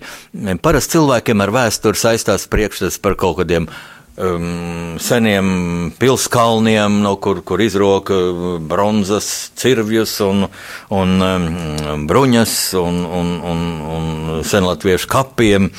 Parasti 0.62 1.00
cilvēkiem 1.00 1.42
ar 1.42 1.54
vēsturi 1.56 1.98
saistās 1.98 2.46
priekšstats 2.54 3.02
par 3.02 3.18
kaut 3.18 3.40
kādiem 3.42 3.66
um, 3.66 5.02
seniem 5.02 5.90
pilskalniem, 5.98 7.02
no 7.02 7.16
kur, 7.18 7.42
kur 7.42 7.66
izroka 7.66 8.22
bronzas 8.62 9.34
cirvjus 9.58 10.20
un, 10.30 10.46
un 10.94 11.28
um, 11.34 12.08
bruņas 12.10 12.58
un, 12.86 13.06
un, 13.18 13.38
un, 13.50 13.70
un 13.98 14.42
senlatviešu 14.46 15.10
kapiem, 15.10 15.72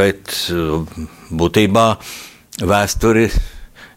bet 0.00 0.38
uh, 0.56 0.86
būtībā 1.28 1.90
vēsturi 2.64 3.28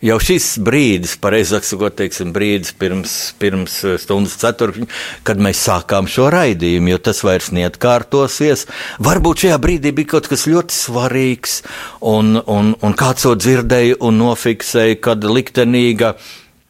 jau 0.04 0.18
šis 0.22 0.48
brīdis, 0.66 1.16
pareizāk 1.22 1.66
sakot, 1.68 1.96
teiksim, 2.00 2.34
brīdis 2.36 2.74
pirms, 2.80 3.16
pirms 3.40 3.78
stundas 4.02 4.38
ceturkšņa, 4.42 4.88
kad 5.28 5.42
mēs 5.42 5.64
sākām 5.68 6.10
šo 6.12 6.30
raidījumu, 6.34 6.94
jo 6.94 7.02
tas 7.10 7.22
vairs 7.26 7.52
neatkārtosies. 7.56 8.68
Varbūt 9.06 9.46
šajā 9.46 9.60
brīdī 9.62 9.94
bija 9.96 10.16
kaut 10.16 10.30
kas 10.32 10.48
ļoti 10.50 10.76
svarīgs, 10.76 11.60
un, 12.02 12.40
un, 12.42 12.74
un 12.80 12.98
kāds 12.98 13.28
to 13.28 13.36
dzirdēja 13.40 14.00
un 14.06 14.20
nofiksēja, 14.22 15.00
kad 15.04 15.24
liktenīga 15.28 16.16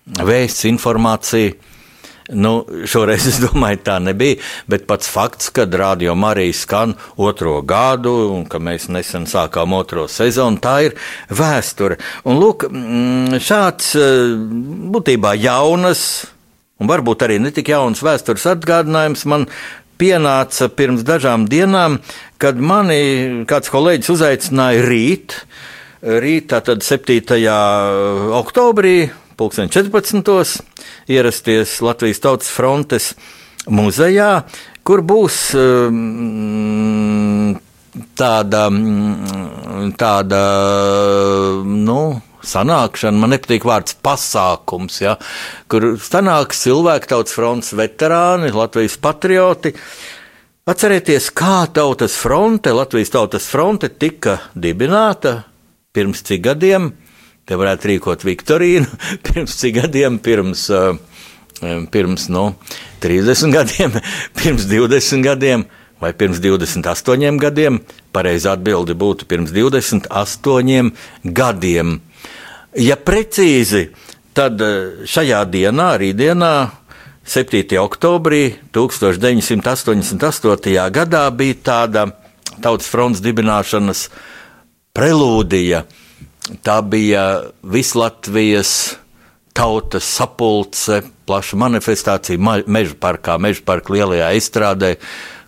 vēsts 0.06 0.68
informācija. 0.70 1.56
Nu, 2.34 2.64
šoreiz 2.90 3.28
es 3.30 3.36
domāju, 3.38 3.84
tā 3.86 4.00
nebija. 4.02 4.40
Bet 4.72 4.88
pats 4.90 5.10
fakts, 5.14 5.52
ka 5.54 5.68
Rādio 5.70 6.16
Marija 6.18 6.56
skan 6.58 6.96
otro 7.22 7.60
gadu 7.62 8.14
un 8.34 8.48
ka 8.50 8.58
mēs 8.58 8.88
nesen 8.90 9.28
sākām 9.30 9.76
otro 9.78 10.08
sezonu, 10.10 10.58
tā 10.58 10.76
ir 10.88 10.96
vēsture. 11.30 12.00
Un 12.26 12.42
lūk, 12.42 12.66
mm, 12.66 13.38
šāds 13.38 13.92
eh, 14.02 14.34
būtībā 14.96 15.36
jaunas, 15.38 16.26
un 16.82 16.90
varbūt 16.90 17.28
arī 17.28 17.38
ne 17.44 17.54
tik 17.54 17.70
jaunas 17.70 18.02
vēstures 18.02 18.48
atgādinājums 18.56 19.26
man 19.30 19.46
pienāca 20.02 20.68
pirms 20.74 21.06
dažām 21.06 21.46
dienām, 21.52 22.00
kad 22.42 22.58
mani 22.58 23.46
kāds 23.46 23.70
kolēģis 23.70 24.12
uzaicināja 24.16 24.82
rīt. 24.90 25.38
Rīt, 26.06 26.50
tātad 26.52 26.84
7. 26.86 27.22
oktobrī, 28.38 28.98
2014. 29.38 30.64
ierasties 31.12 31.82
Latvijas 31.84 32.20
Tautas 32.24 32.50
Frontes 32.54 33.14
muzejā, 33.68 34.46
kur 34.86 35.02
būs 35.06 35.40
um, 35.60 37.56
tāda, 38.18 38.68
mm, 38.70 39.92
tāda 40.00 40.42
nu, 41.66 42.00
sanākšana, 42.46 43.20
man 43.20 43.34
nepatīk 43.34 43.66
vārds 43.68 43.98
pasākums, 44.06 45.00
ja, 45.02 45.16
kur 45.72 45.96
sanāks 46.02 46.62
cilvēki, 46.66 47.10
tautas 47.12 47.36
fronts 47.36 47.74
veterāni, 47.78 48.54
Latvijas 48.56 48.98
patrioti. 49.02 49.74
Atcerieties, 50.66 51.30
kā 51.36 51.66
tautas 51.74 52.16
fronte, 52.18 52.74
Latvijas 52.74 53.14
tautas 53.14 53.50
fronte 53.50 53.90
tika 53.90 54.40
dibināta 54.58 55.44
pirms 55.94 56.24
cik 56.26 56.42
gadiem. 56.48 56.94
Te 57.46 57.58
varētu 57.60 57.92
rīkot 57.92 58.26
Viktorīnu 58.26 58.88
pirms 59.28 59.58
cik 59.60 59.74
gadiem, 59.82 60.18
pirms, 60.24 60.66
uh, 60.74 60.96
pirms 61.94 62.30
nu, 62.34 62.46
30 63.06 63.54
gadiem, 63.54 64.00
pirms 64.40 64.64
20 64.72 65.26
gadiem 65.26 65.68
vai 66.02 66.14
pirms 66.14 66.42
28 66.44 67.40
gadiem. 67.42 67.80
Pareizā 68.16 68.56
atbilde 68.56 68.96
būtu 68.98 69.28
pirms 69.30 69.52
28 69.56 70.92
gadiem. 71.24 72.00
Ja 72.76 72.98
precīzi, 73.00 73.90
tad 74.36 74.60
šajā 75.08 75.46
dienā, 75.48 75.94
rītdienā, 76.02 76.56
7. 77.26 77.80
oktobrī 77.82 78.54
1988. 78.76 80.76
gadā 80.94 81.24
bija 81.34 81.56
tāda 81.66 82.06
tautas 82.62 82.86
fronts 82.92 83.24
dibināšanas 83.26 84.10
prelūdija. 84.96 85.84
Tā 86.46 86.82
bija 86.86 87.26
Vislatvijas 87.64 88.96
tautas 89.56 90.06
sapulce, 90.18 91.02
plaša 91.26 91.58
manifestācija 91.58 92.62
Meža 92.68 92.94
parkā, 93.02 93.40
Meža 93.42 93.64
parka 93.66 93.96
lielajā 93.96 94.30
izstrādē, 94.38 94.92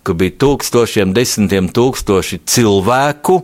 kur 0.02 0.18
bija 0.18 0.38
tūkstošiem, 0.42 1.14
desmitiem 1.14 1.70
tūkstoši 1.76 2.42
cilvēku. 2.50 3.42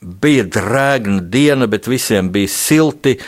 Bija 0.00 0.46
drēgna 0.56 1.20
diena, 1.30 1.68
bet 1.68 1.90
visiem 1.90 2.30
bija 2.32 2.50
silti 2.50 3.18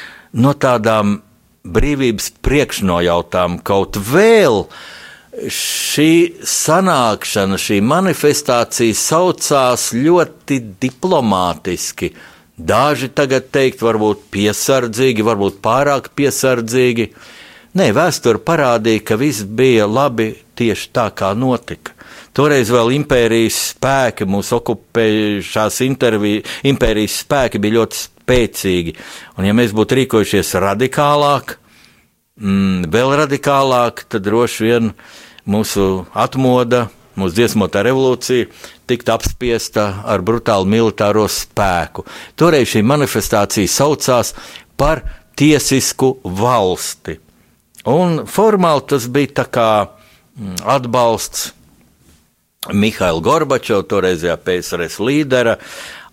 no 0.41 0.55
tādām 0.57 1.19
brīvības 1.65 2.33
priekšnojautām 2.45 3.61
kaut 3.67 3.99
vēl. 4.01 4.65
Šī 5.51 6.13
sanākšana, 6.47 7.59
šī 7.59 7.81
manifestācija 7.85 8.97
saucās 8.97 9.91
ļoti 9.97 10.61
diplomātiski. 10.81 12.15
Daži 12.55 13.09
tagad 13.11 13.49
teikt, 13.51 13.83
varbūt 13.83 14.29
piesardzīgi, 14.31 15.25
varbūt 15.27 15.59
pārāk 15.65 16.13
piesardzīgi. 16.15 17.09
Nē, 17.75 17.89
vēsture 17.91 18.39
parādīja, 18.39 19.03
ka 19.03 19.17
viss 19.19 19.43
bija 19.43 19.89
labi 19.91 20.29
tieši 20.55 20.93
tā, 20.95 21.09
kā 21.11 21.33
notika. 21.35 21.97
Toreiz 22.35 22.71
vēl 22.71 22.93
impērijas 22.95 23.59
spēki, 23.73 24.27
mūsu 24.31 24.61
okupējušās 24.61 25.81
impērijas 25.83 27.19
spēki 27.25 27.63
bija 27.63 27.81
ļoti 27.81 27.99
spēcīgi. 27.99 28.95
Un, 29.35 29.49
ja 29.51 29.55
mēs 29.59 29.75
būtu 29.75 29.99
rīkojušies 29.99 30.55
radikālāk, 30.63 31.57
mm, 32.39 32.87
vēl 32.95 33.17
radikālāk, 33.25 34.07
tad 34.07 34.27
droši 34.31 34.69
vien 34.69 34.93
mūsu 35.51 36.05
atmoda, 36.15 36.87
mūsu 37.21 37.39
dziesmotā 37.39 37.85
revolūcija 37.87 38.49
tiktu 38.91 39.15
apspiesta 39.15 39.87
ar 40.05 40.25
brutālu 40.27 40.69
militāro 40.69 41.27
spēku. 41.31 42.07
Toreiz 42.37 42.73
šī 42.75 42.85
manifestācija 42.87 43.71
saucās 43.71 44.35
par 44.77 45.05
tiesisku 45.39 46.17
valsti. 46.25 47.19
Un 47.91 48.23
formāli 48.31 48.87
tas 48.89 49.09
bija 49.13 49.45
mm, 49.45 50.57
atbalsts 50.65 51.53
Mihaila 52.73 53.21
Gorbačova, 53.21 53.85
toreizējā 53.85 54.39
PSRS 54.41 54.97
līdera, 55.05 55.59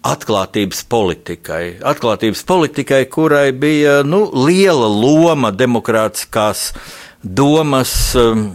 atklātības 0.04 0.82
politikai. 0.90 1.78
Atklātības 1.86 2.42
politikai, 2.48 3.06
kurai 3.08 3.52
bija 3.56 4.02
nu, 4.04 4.26
liela 4.48 4.90
loma 4.92 5.54
demokrātiskās 5.56 6.72
domas 7.22 7.92
um, 8.18 8.48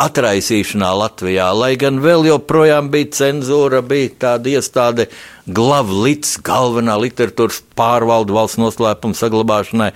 atraisīšanā 0.00 0.90
Latvijā, 1.00 1.48
lai 1.56 1.72
gan 1.80 2.00
vēl 2.04 2.26
joprojām 2.28 2.90
bija 2.92 3.10
cenzūra, 3.16 3.80
bija 3.84 4.12
tāda 4.26 4.52
iestāde 4.52 5.08
Glavlits, 5.48 6.36
galvenā 6.44 6.98
literatūras 7.00 7.62
pārvalde 7.78 8.34
valsts 8.36 8.60
noslēpuma 8.60 9.16
saglabāšanai, 9.16 9.90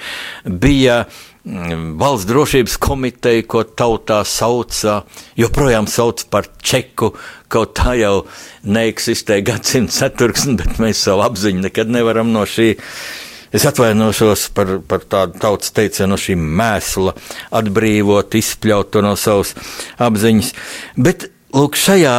bija 0.49 1.03
mm, 1.45 1.93
valsts 2.01 2.29
drošības 2.31 2.79
komiteja, 2.83 3.45
ko 3.45 3.67
tautā 3.69 4.23
sauca, 4.25 5.03
joprojām 5.39 5.89
sauc 5.91 6.25
par 6.33 6.49
čeku, 6.65 7.13
kaut 7.53 7.77
tā 7.79 7.99
jau 8.01 8.17
neeksistē 8.65 9.43
gadsimta 9.47 9.93
ceturksni, 10.01 10.57
bet 10.63 10.81
mēs 10.83 11.05
savu 11.05 11.27
apziņu 11.29 11.69
nekad 11.69 11.93
nevaram 11.93 12.33
no 12.33 12.49
šī 12.49 12.73
Es 13.55 13.67
atvainošos 13.69 14.49
par, 14.57 14.79
par 14.89 15.07
tādu 15.07 15.39
tautas 15.43 15.71
teicienu, 15.77 16.15
no 16.15 16.21
šī 16.21 16.35
mēsla 16.35 17.15
atbrīvot, 17.61 18.35
izspļaut 18.41 18.91
to 18.95 19.03
no 19.07 19.15
savas 19.21 19.55
apziņas. 20.03 20.53
Bet 20.97 21.31
Lūk, 21.57 21.77
šajā 21.79 22.13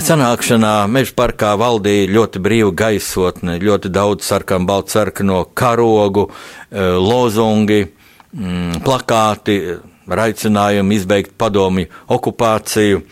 sanākšanā 0.00 0.86
Meža 0.88 1.12
parkā 1.18 1.50
valdīja 1.58 2.06
ļoti 2.14 2.40
brīva 2.40 2.70
gaisotne, 2.72 3.58
ļoti 3.60 3.90
daudz 3.92 4.24
sarkanu, 4.24 4.64
baltu 4.70 4.94
sarkano 4.94 5.42
karogu, 5.52 6.30
eh, 6.70 6.94
lozungi, 6.96 7.90
mm, 8.32 8.80
plakāti, 8.86 9.80
aicinājumi 10.08 10.96
izbeigt 10.96 11.36
padomju 11.36 11.86
okupāciju. 12.08 13.02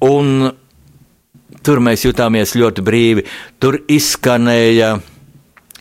Un 0.00 0.52
tur 1.62 1.80
mēs 1.80 2.04
jutāmies 2.06 2.54
ļoti 2.54 2.84
brīvi. 2.84 3.26
Tur 3.58 3.80
izskanēja 3.88 5.00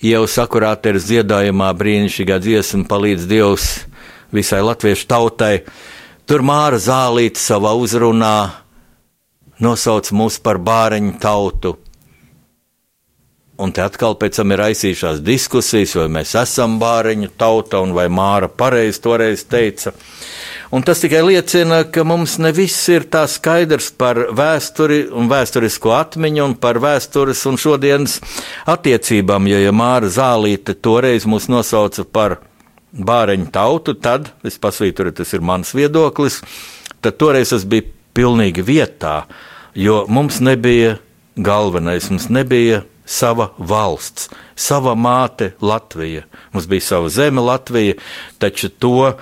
jau 0.03 0.23
sakurāteres 0.29 1.07
dziedājumā 1.07 1.71
brīnišķīgā 1.77 2.37
dziesma 2.43 2.85
palīdz 2.89 3.25
Dievs 3.29 3.67
visai 4.33 4.61
latviešu 4.65 5.07
tautai. 5.09 5.53
Tur 6.27 6.43
Māra 6.43 6.79
Zālīte 6.81 7.39
savā 7.39 7.73
uzrunā 7.79 8.37
nosauc 9.63 10.09
mūs 10.13 10.39
par 10.43 10.59
bāreņu 10.61 11.17
tautu. 11.21 11.77
Un 13.57 13.71
te 13.73 13.81
atkal 13.81 14.13
pēc 14.19 14.37
tam 14.37 14.53
ir 14.53 14.61
aizsījušās 14.67 15.23
diskusijas, 15.25 15.95
vai 15.97 16.09
mēs 16.19 16.35
esam 16.37 16.75
bāreņu 16.81 17.31
tauta, 17.41 17.79
un 17.81 17.95
vai 17.97 18.05
Māra 18.05 18.51
pareizi 18.53 19.01
toreiz 19.01 19.47
teica. 19.49 19.95
Un 20.71 20.83
tas 20.83 20.99
tikai 20.99 21.21
liecina, 21.23 21.83
ka 21.87 22.03
mums 22.03 22.35
ne 22.43 22.51
viss 22.51 22.89
ir 22.91 23.05
tā 23.07 23.21
skaidrs 23.31 23.87
par 23.95 24.19
vēsturi 24.35 25.05
un 25.15 25.29
vēsturisko 25.31 25.93
atmiņu 25.95 26.43
un 26.43 26.55
par 26.59 26.81
vēstures 26.83 27.45
un 27.47 27.55
šodienas 27.61 28.17
attiecībām, 28.67 29.47
jo 29.47 29.61
ja 29.63 29.71
Māra 29.71 30.11
Zālīte 30.11 30.75
toreiz 30.75 31.23
mūs 31.29 31.47
nosauca 31.47 32.03
par 32.03 32.39
bāreņu 32.91 33.47
tautu, 33.55 33.95
tad 33.95 34.33
es 34.47 34.59
pasvītroju, 34.59 35.15
tas 35.21 35.31
ir 35.37 35.45
mans 35.45 35.71
viedoklis, 35.77 36.41
tad 36.99 37.15
toreiz 37.21 37.55
tas 37.55 37.63
bija 37.63 37.87
pilnīgi 38.17 38.65
vietā, 38.67 39.21
jo 39.71 40.03
mums 40.11 40.41
nebija 40.43 40.97
galvenais, 41.37 42.09
mums 42.11 42.27
nebija 42.33 42.83
sava 43.07 43.51
valsts, 43.57 44.27
sava 44.55 44.97
māte 44.99 45.53
Latvija. 45.63 46.25
Mums 46.51 46.67
bija 46.67 46.83
sava 46.83 47.09
zeme 47.13 47.41
Latvija, 47.41 47.95
taču 48.41 48.69
to 48.69 49.13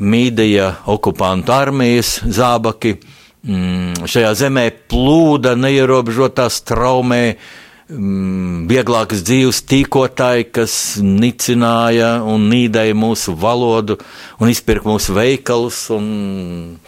mīdīja 0.00 0.72
okupantu 0.90 1.54
armijas 1.54 2.18
zābaki. 2.24 2.96
Mm, 3.48 4.08
šajā 4.10 4.34
zemē 4.36 4.66
plūda 4.90 5.54
neierobežotā 5.58 6.48
straumē, 6.50 7.36
mm, 7.88 8.66
vieglākas 8.70 9.22
dzīves 9.26 9.62
tīkotāji, 9.70 10.48
kas 10.52 10.72
nicināja 11.02 12.18
un 12.26 12.48
nīdēja 12.50 12.96
mūsu 12.98 13.36
valodu 13.38 13.98
un 14.40 14.50
izpirka 14.50 14.90
mūsu 14.90 15.14
veikalus. 15.18 15.86
Un, 15.94 16.80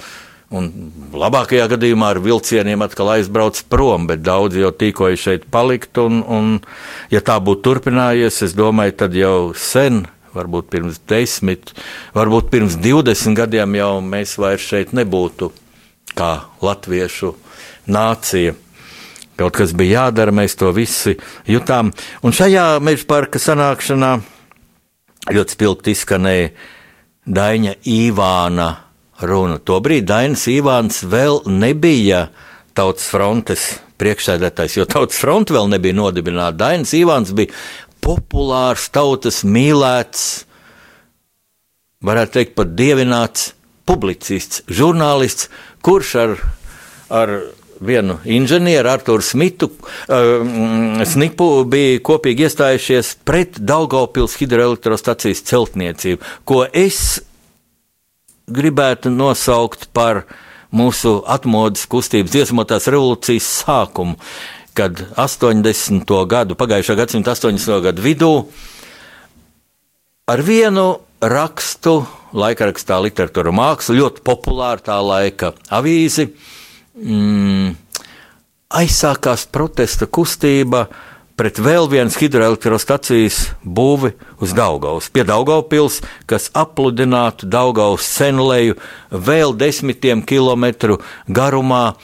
Un 0.51 0.66
labākajā 1.14 1.68
gadījumā 1.70 2.09
ar 2.11 2.18
vilcieniem 2.25 2.83
atkal 2.83 3.12
aizbrauc 3.12 3.61
prom, 3.70 4.09
bet 4.11 4.25
daudzi 4.27 4.64
jau 4.64 4.73
tīkoja 4.75 5.14
šeit 5.14 5.44
palikt. 5.46 5.94
Un, 6.03 6.25
un, 6.27 6.49
ja 7.14 7.20
tā 7.23 7.37
būtu 7.38 7.62
turpinājies, 7.68 8.40
es 8.49 8.57
domāju, 8.59 8.96
tad 9.05 9.14
jau 9.14 9.53
sen, 9.55 10.09
varbūt 10.37 10.71
pirms 10.73 11.01
desmit, 11.11 11.73
varbūt 12.16 12.51
pirms 12.53 12.79
divdesmit 12.81 13.38
gadiem 13.38 13.79
jau 13.79 13.93
mēs 14.05 14.37
vairs 14.40 14.66
šeit 14.71 14.95
nebūtu 14.97 15.51
kā 16.16 16.33
latviešu 16.62 17.35
nācija. 17.90 18.57
Kaut 19.40 19.57
kas 19.57 19.73
bija 19.73 20.05
jādara, 20.05 20.35
mēs 20.37 20.59
to 20.61 20.69
visi 20.77 21.16
jutām. 21.49 21.95
Un 22.21 22.35
šajā 22.37 22.75
meža 22.85 23.07
parka 23.09 23.40
sanākšanā 23.40 24.12
ļoti 25.33 25.57
spilgti 25.57 25.95
izskanēja 25.97 26.51
Daņa 27.31 27.77
Īvāna 27.88 28.69
runa. 29.25 29.59
Tobrīd 29.61 30.09
Dainis 30.09 30.47
Ivāns 30.51 31.03
vēl 31.05 31.43
nebija 31.49 32.27
Tautas 32.77 33.09
frontes 33.11 33.66
priekšsēdētājs, 34.01 34.79
jo 34.79 34.87
Tautas 34.88 35.21
fronte 35.21 35.55
vēl 35.55 35.69
nebija 35.73 35.97
nodibināta. 35.97 36.57
Dainis 36.62 36.95
Ivāns 36.97 37.35
bija 37.37 37.53
populārs, 38.11 38.88
tautas 38.90 39.44
mīlēts, 39.46 40.27
varētu 42.03 42.38
teikt, 42.38 42.57
pat 42.59 42.75
dievināts 42.75 43.53
publicists, 43.87 44.64
žurnālists, 44.70 45.51
kurš 45.85 46.12
ar, 46.25 46.37
ar 47.11 47.35
vienu 47.81 48.18
inženieru, 48.29 48.90
Arthuru 48.90 49.25
Smitu, 49.25 49.70
uh, 49.70 51.03
Snipu, 51.09 51.49
bija 51.70 52.03
kopīgi 52.05 52.46
iestājušies 52.49 53.16
pret 53.27 53.59
Daugaupils 53.59 54.37
hidroelektrostacijas 54.40 55.42
celtniecību, 55.49 56.23
ko 56.44 56.64
es 56.66 57.20
gribētu 58.51 59.12
nosaukt 59.14 59.88
par 59.96 60.25
mūsu 60.75 61.20
atmodas 61.27 61.87
kustības 61.90 62.35
dziesmotās 62.35 62.87
revolūcijas 62.90 63.49
sākumu, 63.64 64.18
kad 64.76 65.02
80. 65.18 66.14
gadu, 66.30 66.56
pagājušā 66.59 66.96
gadsimta 66.98 67.35
80. 67.37 67.80
gadu 67.85 68.04
vidū 68.04 68.33
ar 70.30 70.42
vienu 70.46 70.87
rakstu, 71.20 72.00
laikrakstā 72.33 73.00
literatūra 73.02 73.52
māksla, 73.54 73.98
ļoti 73.98 74.24
populāra 74.24 74.80
tā 74.87 74.98
laika 75.02 75.52
avīzi, 75.72 76.30
mm, 76.96 77.72
aizsākās 78.80 79.48
protesta 79.50 80.06
kustība 80.06 80.87
pret 81.40 81.56
vēl 81.56 81.88
vienas 81.88 82.18
hidroelektrostacijas 82.20 83.40
būvi 83.64 84.12
uz 84.44 84.52
Daugaus, 84.56 85.09
pie 85.09 85.24
Daugavpils, 85.24 86.00
kas 86.28 86.50
apludinātu 86.52 87.48
Daugaus 87.48 88.04
senleju 88.04 88.76
vēl 89.11 89.56
desmitiem 89.56 90.22
kilometru 90.22 91.00
garumā, 91.26 91.94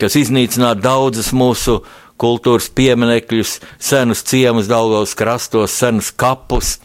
kas 0.00 0.16
iznīcinātu 0.16 0.84
daudzas 0.84 1.32
mūsu 1.36 1.82
kultūras 2.22 2.70
pieminekļus, 2.72 3.58
senus 3.82 4.22
ciemus 4.28 4.70
Daugaus 4.70 5.14
krastos, 5.18 5.74
senus 5.76 6.12
kapus. 6.14 6.76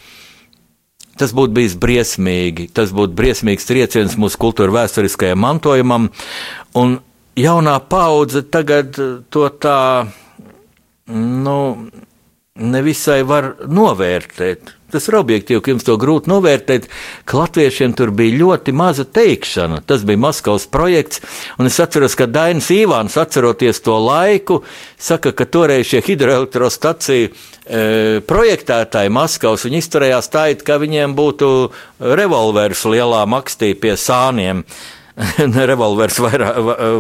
Tas 1.18 1.34
būtu 1.34 1.56
bijis 1.56 1.76
briesmīgi. 1.82 2.68
Tas 2.74 2.92
būtu 2.94 3.16
briesmīgs 3.18 3.66
trieciens 3.70 4.18
mūsu 4.20 4.38
kultūra 4.42 4.74
vēsturiskajam 4.76 5.40
mantojumam, 5.42 6.10
un 6.78 7.00
jaunā 7.38 7.78
paudze 7.90 8.44
tagad 8.46 8.98
to 9.34 9.48
tā 9.62 9.80
nu, 11.08 11.58
nevisai 12.58 13.22
var 13.28 13.54
novērtēt. 13.68 14.74
Tas 14.88 15.10
ir 15.10 15.18
objektīvi, 15.20 15.60
ka 15.60 15.74
jums 15.74 15.84
to 15.84 15.98
grūti 16.00 16.32
novērtēt, 16.32 16.86
ka 17.28 17.42
latviešiem 17.42 17.92
tur 17.98 18.14
bija 18.16 18.38
ļoti 18.40 18.72
maza 18.72 19.04
teikšana. 19.04 19.82
Tas 19.84 20.06
bija 20.08 20.22
Maskavas 20.24 20.64
projekts, 20.72 21.20
un 21.60 21.68
es 21.68 21.80
atceros, 21.84 22.16
ka 22.16 22.30
Dainis 22.32 22.70
Ivāns, 22.72 23.18
atceroties 23.20 23.84
to 23.84 23.98
laiku, 24.00 24.62
saka, 24.96 25.34
ka 25.36 25.44
toreiz 25.52 25.90
šie 25.92 26.00
hidroelektrostaciju 26.08 27.28
e, 27.28 27.34
projektētāji 28.32 29.12
Maskavas, 29.12 29.68
izturējās 29.68 30.32
tā, 30.32 30.48
it 30.56 30.64
kā 30.64 30.80
viņiem 30.80 31.18
būtu 31.20 31.50
revolvers 32.00 32.88
lielā 32.88 33.26
makstī 33.28 33.74
pie 33.76 33.98
sāniem. 34.00 34.64
revolvers 35.72 36.20
vairā, 36.22 36.52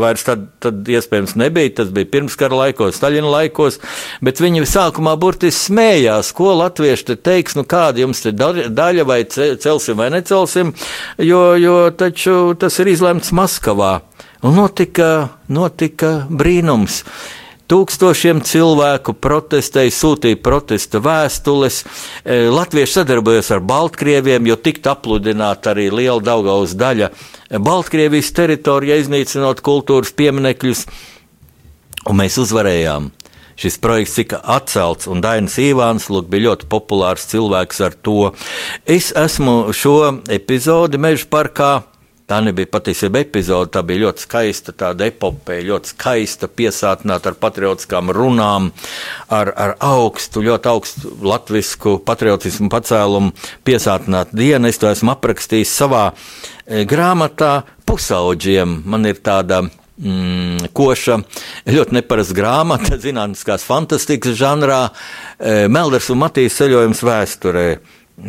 vairs 0.01 0.25
tad, 0.25 0.47
tad 0.63 0.87
iespējams 0.89 1.35
nebija. 1.37 1.75
Tas 1.81 1.91
bija 1.93 2.09
pirmskara 2.17 2.57
laikos, 2.63 2.97
Staļina 2.97 3.29
laikos, 3.29 3.79
bet 4.25 4.41
viņi 4.41 4.65
sākumā 4.69 5.13
burtiski 5.21 5.67
smējās, 5.67 6.33
ko 6.37 6.55
latvieši 6.57 7.11
te 7.11 7.17
teiks, 7.29 7.57
nu 7.57 7.65
kāda 7.69 8.01
jums 8.03 8.23
te 8.25 8.33
daļa 8.33 9.07
vai 9.07 9.21
celsim 9.29 9.99
vai 9.99 10.09
necelsim, 10.13 10.73
jo, 11.21 11.41
jo 11.61 11.79
taču 11.97 12.37
tas 12.59 12.79
ir 12.81 12.93
izlemts 12.93 13.33
Maskavā. 13.35 13.99
Un 14.45 14.57
notika, 14.57 15.29
notika 15.49 16.19
brīnums. 16.29 17.03
Tūkstošiem 17.67 18.39
cilvēku 18.47 19.11
protestēja, 19.19 19.91
sūtīja 19.91 20.39
protesta 20.39 21.01
vēstules. 21.03 21.81
E, 22.23 22.37
Latvieši 22.47 23.01
sadarbojas 23.01 23.51
ar 23.51 23.59
Baltkrieviem, 23.59 24.47
jo 24.47 24.55
tiktu 24.55 24.93
apludināta 24.93 25.73
arī 25.73 25.89
liela 25.91 26.23
Daugaus 26.23 26.77
daļa 26.79 27.11
Baltkrievijas 27.59 28.31
teritorijā, 28.37 29.01
iznīcinot 29.03 29.59
kultūras 29.67 30.13
pieminekļus, 30.15 30.85
un 32.07 32.19
mēs 32.21 32.39
uzvarējām. 32.39 33.11
Šis 33.57 33.79
projekts 33.81 34.15
tika 34.19 34.39
atcelts, 34.53 35.09
un 35.11 35.19
Dainis 35.25 35.57
Ivāns 35.59 36.07
lūk, 36.13 36.27
bija 36.31 36.51
ļoti 36.51 36.67
populārs 36.71 37.27
cilvēks 37.31 37.83
ar 37.83 37.99
to. 38.05 38.31
Es 38.85 39.09
esmu 39.17 39.73
šo 39.75 39.97
epizodi 40.31 41.01
Meža 41.01 41.25
parkā 41.31 41.71
Tā 42.27 42.41
nebija 42.43 42.67
patiesībā 42.67 43.21
epizode, 43.23 43.69
tā 43.71 43.79
bija 43.87 44.01
ļoti 44.01 44.25
skaista 44.25 44.73
tāda 44.75 45.05
epopeja, 45.07 45.63
ļoti 45.69 45.93
skaista, 45.93 46.49
piesātināta 46.51 47.31
ar 47.31 47.37
patriotiskām 47.39 48.11
runām, 48.11 48.67
ar, 49.31 49.53
ar 49.55 49.75
augstu, 49.87 50.43
ļoti 50.43 50.67
augstu 50.67 51.11
latviešu 51.23 51.93
patriotismu 52.03 52.67
pacēlumu, 52.73 53.31
piesātināta 53.63 54.35
diena. 54.35 54.67
Es 54.67 54.81
to 54.81 54.89
esmu 54.91 55.13
aprakstījis 55.15 55.71
savā 55.79 56.09
e, 56.11 56.83
grāmatā 56.89 57.61
Pusauģiem. 57.87 58.81
Man 58.91 59.07
ir 59.07 59.21
tāda 59.23 59.61
mm, 59.63 60.67
koša, 60.75 61.21
ļoti 61.71 61.95
neparasta 61.95 62.35
grāmata, 62.35 62.99
zinātniskās 63.07 63.63
fantastikas 63.69 64.35
žanrā, 64.35 64.81
e, 65.39 65.63
Melders 65.71 66.11
un 66.11 66.19
Matīs 66.25 66.59
ceļojums 66.59 67.05
vēsturē. 67.07 67.65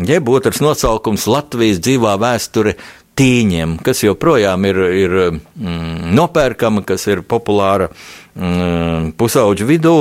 Jeb 0.06 0.28
otrs 0.28 0.62
nosaukums 0.62 1.26
Latvijas 1.26 1.82
dzīvā 1.82 2.14
vēsture 2.20 2.76
tīņiem, 3.18 3.76
kas 3.84 4.04
joprojām 4.04 4.64
ir, 4.68 4.80
ir 4.94 5.16
mm, 5.26 6.08
nopērkama, 6.16 6.84
kas 6.86 7.06
ir 7.10 7.24
populāra 7.26 7.90
mm, 7.90 9.12
pusauģu 9.18 9.68
vidū, 9.68 9.94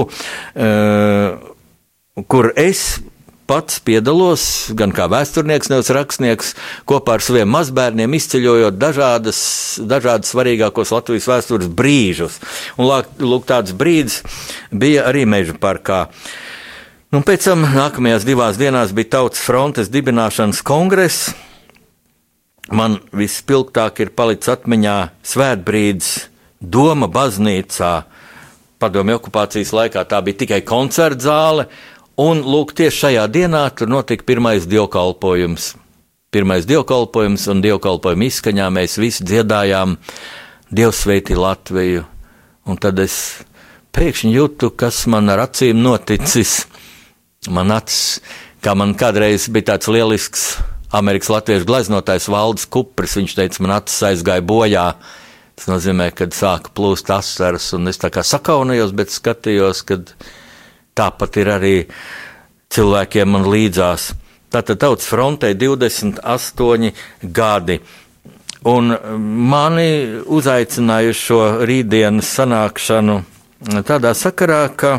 mm, 0.56 1.54
kur 2.30 2.52
es 2.58 3.00
pats 3.48 3.80
piedalos, 3.80 4.44
gan 4.76 4.92
kā 4.96 5.08
vēsturnieks, 5.12 5.70
nevis 5.72 5.90
rakstnieks, 5.96 6.52
kopā 6.90 7.16
ar 7.18 7.24
saviem 7.24 7.50
mazbērniem 7.56 8.18
izceļojot 8.20 8.76
dažādas, 8.76 9.40
dažādas 9.88 10.34
svarīgākos 10.34 10.92
Latvijas 10.92 11.30
vēstures 11.32 11.72
brīžus. 11.72 12.42
Un 12.76 12.92
lūk, 12.92 13.48
tāds 13.48 13.74
brīdis 13.78 14.20
bija 14.72 15.08
arī 15.08 15.24
Meža 15.30 15.56
parkā. 15.62 16.06
Nu, 17.16 17.22
pēc 17.24 17.48
tam 17.48 17.64
nākamajās 17.72 18.28
divās 18.28 18.60
dienās 18.60 18.92
bija 18.92 19.14
Tautas 19.16 19.40
frontes 19.40 19.88
dibināšanas 19.94 20.60
kongress, 20.68 21.32
man 22.72 23.00
vispilgtāk 23.16 24.02
ir 24.04 24.14
palicis 24.16 24.52
atmiņā 24.58 24.98
svētbrīdis 25.26 26.12
Doma 26.58 27.06
baznīcā. 27.12 27.92
Padomju 28.82 29.18
okupācijas 29.20 29.74
laikā 29.74 30.04
tā 30.10 30.22
bija 30.26 30.42
tikai 30.44 30.62
koncerta 30.66 31.28
zāle, 31.30 31.68
un 32.18 32.42
lūk, 32.46 32.74
tieši 32.78 32.98
šajā 33.04 33.26
dienā 33.34 33.64
tur 33.78 33.90
notika 33.90 34.26
pirmais 34.26 34.66
dievkalpojums. 34.70 35.76
Pirmais 36.34 36.66
dievkalpojums 36.70 37.48
un 37.54 37.62
dievkalpojuma 37.64 38.28
izskaņā 38.28 38.70
mēs 38.74 38.98
visi 39.02 39.26
dziedājām 39.26 39.98
Dievs 40.68 41.06
sveiti 41.06 41.38
Latviju. 41.38 42.04
Un 42.68 42.80
tad 42.82 43.00
es 43.00 43.46
pēkšņi 43.96 44.34
jūtu, 44.36 44.74
kas 44.76 45.06
man 45.08 45.32
ar 45.32 45.46
acīm 45.46 45.80
noticis. 45.80 46.66
Man 47.48 47.72
acis, 47.72 48.18
kā 48.60 48.74
man 48.76 48.92
kādreiz 49.00 49.48
bija 49.54 49.72
tāds 49.72 49.88
lielisks 49.88 50.50
Amerikas 50.98 51.30
Latviešu 51.30 51.68
gleznotājs 51.70 52.30
Valdis 52.32 52.68
Kupris. 52.74 53.18
Viņš 53.20 53.38
teica, 53.38 53.64
man 53.64 53.76
acis 53.78 54.04
aizgāja 54.12 54.46
bojā. 54.46 54.88
Tas 55.58 55.70
nozīmē, 55.70 56.10
ka 56.14 56.30
sāka 56.34 56.74
plūst 56.78 57.10
asaras, 57.14 57.72
un 57.74 57.90
es 57.90 57.98
tā 58.02 58.12
kā 58.14 58.22
sakaunējos, 58.26 58.94
bet 58.98 59.14
skatījos, 59.14 59.82
ka 59.90 60.00
tāpat 60.98 61.40
ir 61.42 61.52
arī 61.54 61.76
cilvēkiem 62.74 63.34
man 63.34 63.48
līdzās. 63.50 64.12
Tātad 64.54 64.80
tautas 64.80 65.10
frontē 65.10 65.52
28 65.60 66.92
gadi. 67.22 67.80
Un 68.68 68.94
mani 69.50 69.90
uzaicināja 70.34 71.14
šo 71.16 71.42
rītdienas 71.68 72.30
sanākšanu 72.38 73.20
tādā 73.88 74.14
sakarā, 74.18 74.64
ka 74.78 74.98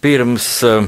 pirms 0.00 0.48
uh, 0.66 0.86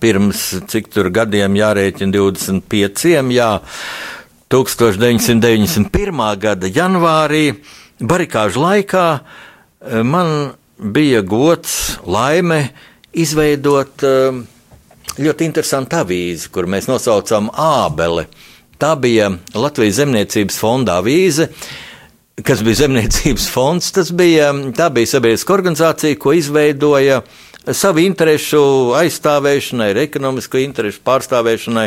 pirms 0.00 0.40
cik 0.70 0.88
tur 0.92 1.10
gadiem 1.14 1.54
jārēķina 1.58 2.12
25, 2.14 3.32
jā, 3.32 3.50
1991. 4.52 6.22
gada 6.40 6.68
janvārī, 6.68 7.44
barikāžu 8.00 8.62
laikā, 8.62 9.06
eh, 9.18 10.02
man 10.02 10.52
bija 10.78 11.22
gods, 11.22 11.98
laime 12.06 12.68
izveidot 13.12 14.02
eh, 14.04 14.42
ļoti 15.18 15.48
interesantu 15.48 16.02
avīzi, 16.02 16.50
kur 16.52 16.66
mēs 16.66 16.88
nosaucām 16.90 17.50
Ābele. 17.52 18.26
Tā 18.78 18.96
bija 18.98 19.30
Latvijas 19.54 20.00
Zemniecības 20.00 20.58
fonda 20.58 20.98
avīze, 21.00 21.48
kas 22.42 22.64
bija 22.66 22.82
Zemniecības 22.82 23.46
fonds. 23.52 23.92
Tas 23.94 24.10
bija, 24.10 24.50
bija 24.52 25.06
sabiedriska 25.06 25.54
organizācija, 25.54 26.18
ko 26.18 26.32
izveidoja 26.34 27.20
uh, 27.22 27.51
savu 27.70 28.02
interesu 28.02 28.60
aizstāvēšanai, 28.98 29.92
ekonomisko 30.02 30.58
interesu 30.62 30.98
pārstāvēšanai, 31.06 31.84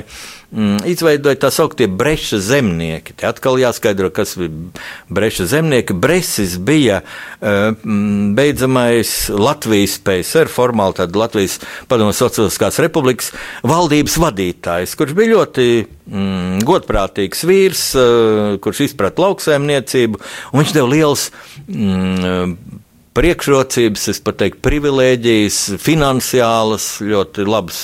mm, 0.56 0.86
izveidoja 0.88 1.40
tā 1.44 1.52
sauktie 1.52 1.88
breša 1.92 2.40
zemnieki. 2.44 3.16
Te 3.20 3.28
atkal 3.28 3.60
jāskaidro, 3.60 4.10
kas 4.16 4.36
bija 4.40 4.52
breša 5.12 5.50
zemnieki. 5.52 5.98
Bresis 6.00 6.56
bija 6.58 7.02
uh, 7.04 7.76
beidzamais 8.38 9.14
Latvijas 9.36 9.98
PSR, 10.06 10.52
formāli 10.52 11.00
tad 11.02 11.16
Latvijas 11.16 11.60
Padomu 11.92 12.16
Socialistiskās 12.16 12.80
republikas 12.84 13.34
valdības 13.68 14.18
vadītājs, 14.22 14.96
kurš 14.96 15.18
bija 15.18 15.36
ļoti 15.36 15.68
mm, 15.84 16.64
godprātīgs 16.68 17.44
vīrs, 17.50 17.86
uh, 18.00 18.56
kurš 18.64 18.86
izprata 18.88 19.28
lauksēmniecību, 19.28 20.24
un 20.54 20.64
viņš 20.64 20.76
deva 20.80 20.92
liels 20.96 21.30
mm, 21.68 22.75
priekšrocības, 23.16 24.10
es 24.12 24.20
pat 24.24 24.42
teiktu, 24.42 24.62
privilēģijas, 24.66 25.62
finansiālas, 25.82 26.90
ļoti 27.06 27.48
labas 27.48 27.80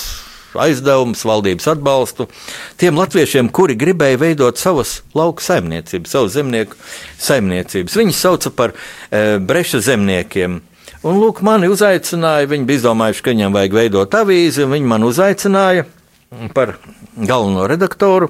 aizdevumus, 0.60 1.24
valdības 1.24 1.70
atbalstu 1.72 2.28
tiem 2.80 2.98
latviešiem, 3.00 3.50
kuri 3.56 3.78
gribēja 3.80 4.20
veidot 4.20 4.60
savas 4.60 4.98
lauku 5.16 5.44
saimniecības, 5.46 6.12
savu 6.12 6.28
zemnieku 6.32 6.76
saimniecības. 7.22 7.96
Viņus 8.02 8.20
sauca 8.26 8.52
par 8.56 8.76
e, 8.76 9.40
breša 9.40 9.80
zemniekiem. 9.88 10.60
Un, 11.02 11.18
lūk, 11.18 11.42
mani 11.46 11.72
uzaicināja, 11.72 12.50
viņi 12.52 12.68
bija 12.68 12.82
izdomājuši, 12.82 13.24
ka 13.24 13.34
viņam 13.34 13.56
vajag 13.56 13.78
veidot 13.80 14.20
avīzi, 14.20 14.66
un 14.66 14.76
viņi 14.76 14.92
man 14.92 15.08
uzaicināja 15.08 15.88
par 16.54 16.76
galveno 17.16 17.66
redaktoru, 17.68 18.30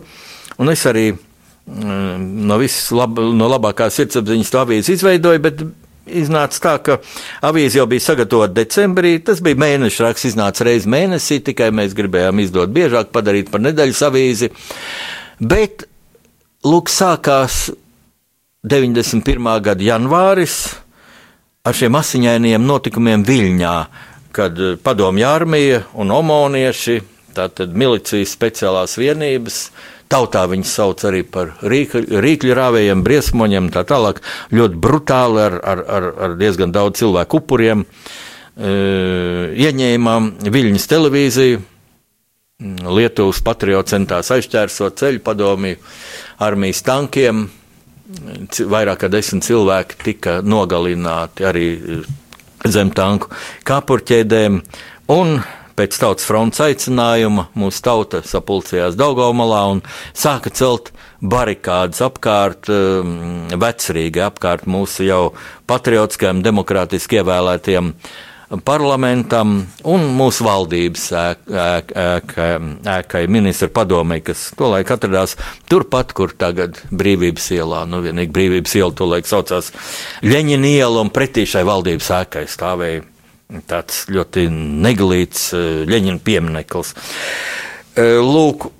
un 0.61 0.71
es 0.71 0.85
arī 0.89 1.09
mm, 1.11 2.45
no, 2.47 2.61
lab, 2.97 3.19
no 3.41 3.49
labākās 3.51 3.99
sirdsapziņas 3.99 4.53
to 4.53 4.61
avīzi 4.61 4.95
izveidoju, 4.95 5.43
bet 5.43 5.65
Iznāca 6.09 6.61
tā, 6.63 6.73
ka 6.81 6.97
avīze 7.45 7.77
jau 7.77 7.85
bija 7.89 8.01
sagatavota 8.01 8.55
decembrī. 8.57 9.19
Tas 9.25 9.41
bija 9.45 9.59
mēneša 9.61 10.07
raksts, 10.07 10.31
iznāca 10.31 10.65
reizes 10.65 10.89
mēnesī, 10.89 11.37
tikai 11.45 11.69
mēs 11.75 11.93
gribējām 11.97 12.41
izdot 12.41 12.73
biežāk, 12.73 13.11
padarīt 13.13 13.51
par 13.53 13.61
nedēļas 13.61 14.01
avīzi. 14.09 14.49
Bet, 15.41 15.85
lūk, 16.65 16.89
sākās 16.89 17.67
91. 18.65 19.51
gada 19.65 19.85
janvāris 19.85 20.57
ar 21.65 21.77
šiem 21.77 21.95
asiņainiem 21.97 22.65
notikumiem 22.65 23.23
Viļņā, 23.25 23.77
kad 24.33 24.57
padomju 24.81 25.27
armija 25.29 25.83
un 26.01 26.13
omonieši, 26.13 27.01
tātad 27.37 27.73
milicijas 27.77 28.33
speciālās 28.33 28.97
vienības, 28.97 29.67
Tautā 30.11 30.43
viņus 30.51 30.73
sauc 30.75 31.03
arī 31.07 31.21
par 31.23 31.53
rīkļu 31.63 32.55
rāvējiem, 32.57 33.03
briesmoņiem, 33.05 33.69
tā 33.71 33.85
tālāk. 33.87 34.19
Ļoti 34.51 34.79
brutāli 34.83 35.39
ar, 35.45 35.55
ar, 35.63 35.83
ar, 35.87 36.07
ar 36.25 36.35
diezgan 36.39 36.73
daudz 36.75 36.99
cilvēku 36.99 37.39
upuriem. 37.39 37.85
E, 38.51 38.73
ieņēmām 39.67 40.27
Viļņas 40.51 40.89
televīziju. 40.91 41.61
Lietuvas 42.91 43.39
patriots 43.41 43.95
centās 43.95 44.29
aizķērsot 44.35 44.99
ceļu 44.99 45.23
padomju 45.25 45.79
armijas 46.43 46.83
tankiem. 46.85 47.47
Vairāk 48.75 49.05
kā 49.05 49.09
desmit 49.09 49.47
cilvēki 49.47 50.01
tika 50.03 50.35
nogalināti 50.43 51.47
arī 51.47 51.65
zem 52.67 52.91
tanku 52.93 53.31
kāpurķēdēm. 53.65 54.59
Un 55.15 55.39
pēc 55.81 55.97
tautas 55.97 56.27
fronts 56.29 56.61
aicinājuma 56.61 57.47
mūsu 57.57 57.81
tauta 57.85 58.21
sapulcējās 58.25 58.97
Daugaumalā 58.99 59.61
un 59.73 59.85
sāka 60.13 60.53
celt 60.53 60.91
barikādas 61.21 62.03
apkārt 62.05 62.69
um, 62.69 63.47
vecrīgi, 63.61 64.21
apkārt 64.25 64.67
mūsu 64.69 65.07
jau 65.07 65.23
patriotiskajiem, 65.69 66.43
demokrātiski 66.45 67.21
ievēlētiem 67.21 67.95
parlamentam 68.67 69.53
un 69.87 70.03
mūsu 70.17 70.43
valdības 70.43 71.05
ēkai, 72.91 73.21
ministra 73.31 73.69
padomē, 73.71 74.19
kas 74.25 74.49
tolaik 74.59 74.91
atradās 74.91 75.37
turpat, 75.71 76.11
kur 76.17 76.33
tagad 76.35 76.81
brīvības 76.91 77.47
ielā, 77.55 77.85
nu 77.87 78.01
vienīgi 78.03 78.35
brīvības 78.35 78.75
iela 78.81 78.91
tolaik 78.97 79.29
saucās 79.29 79.71
Ļeņina 80.25 80.75
iela 80.75 81.05
un 81.05 81.13
pretī 81.15 81.47
šai 81.47 81.63
valdības 81.67 82.11
ēkai 82.19 82.45
stāvēja 82.51 83.07
tāds 83.69 84.05
ļoti 84.11 84.47
neglīts 84.51 85.49
Ļeņina 85.89 86.21
piemineklis. 86.25 86.93
Lūk, 87.97 88.71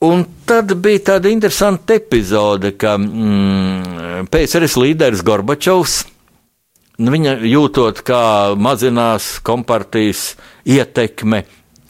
Un 0.00 0.22
tad 0.48 0.72
bija 0.80 1.02
tāda 1.10 1.28
interesanta 1.28 1.92
epizode, 1.98 2.70
ka 2.80 2.94
mm, 2.96 4.30
PSRS 4.32 4.78
līderis 4.80 5.20
Gorbačovs, 5.20 5.98
nu, 7.04 7.12
viņa 7.12 7.34
jūtot, 7.44 8.00
kā 8.08 8.22
mazinās 8.56 9.34
kompartijas 9.44 10.38
ietekme, 10.64 11.42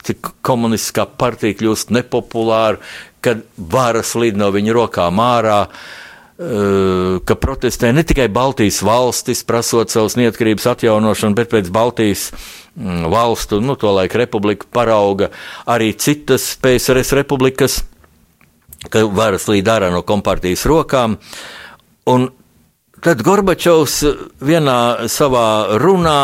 cik 0.03 0.33
komunistiskā 0.43 1.07
partija 1.23 1.55
kļūst 1.61 1.95
nepopulāra, 1.95 2.83
kad 3.23 3.47
varas 3.55 4.17
līd 4.19 4.43
no 4.43 4.51
viņa 4.59 4.75
rokām 4.75 5.23
ārā, 5.23 5.61
uh, 5.69 6.10
ka 6.41 7.35
protestē 7.37 7.91
ne 7.93 8.01
tikai 8.07 8.31
Baltijas 8.33 8.81
valstis, 8.87 9.43
prasot 9.45 9.93
savas 9.93 10.17
neatkarības 10.17 10.71
atjaunošanu, 10.73 11.37
bet 11.37 11.51
pēc 11.53 11.69
Baltijas 11.75 12.31
mm, 12.33 13.11
valstu, 13.13 13.61
nu, 13.61 13.77
to 13.77 13.93
laika 13.93 14.23
republika 14.23 14.69
parauga 14.73 15.29
arī 15.69 15.93
citas 16.01 16.55
PSRS 16.63 17.13
republikas 17.19 17.83
ka 18.89 19.03
varas 19.13 19.49
līd 19.51 19.69
ārā 19.69 19.91
no 19.93 20.03
kompartijas 20.07 20.65
rokām. 20.69 21.19
Un 22.09 22.31
tad 23.05 23.25
Gorbačovs 23.27 23.99
vienā 24.41 25.09
savā 25.13 25.77
runā 25.83 26.21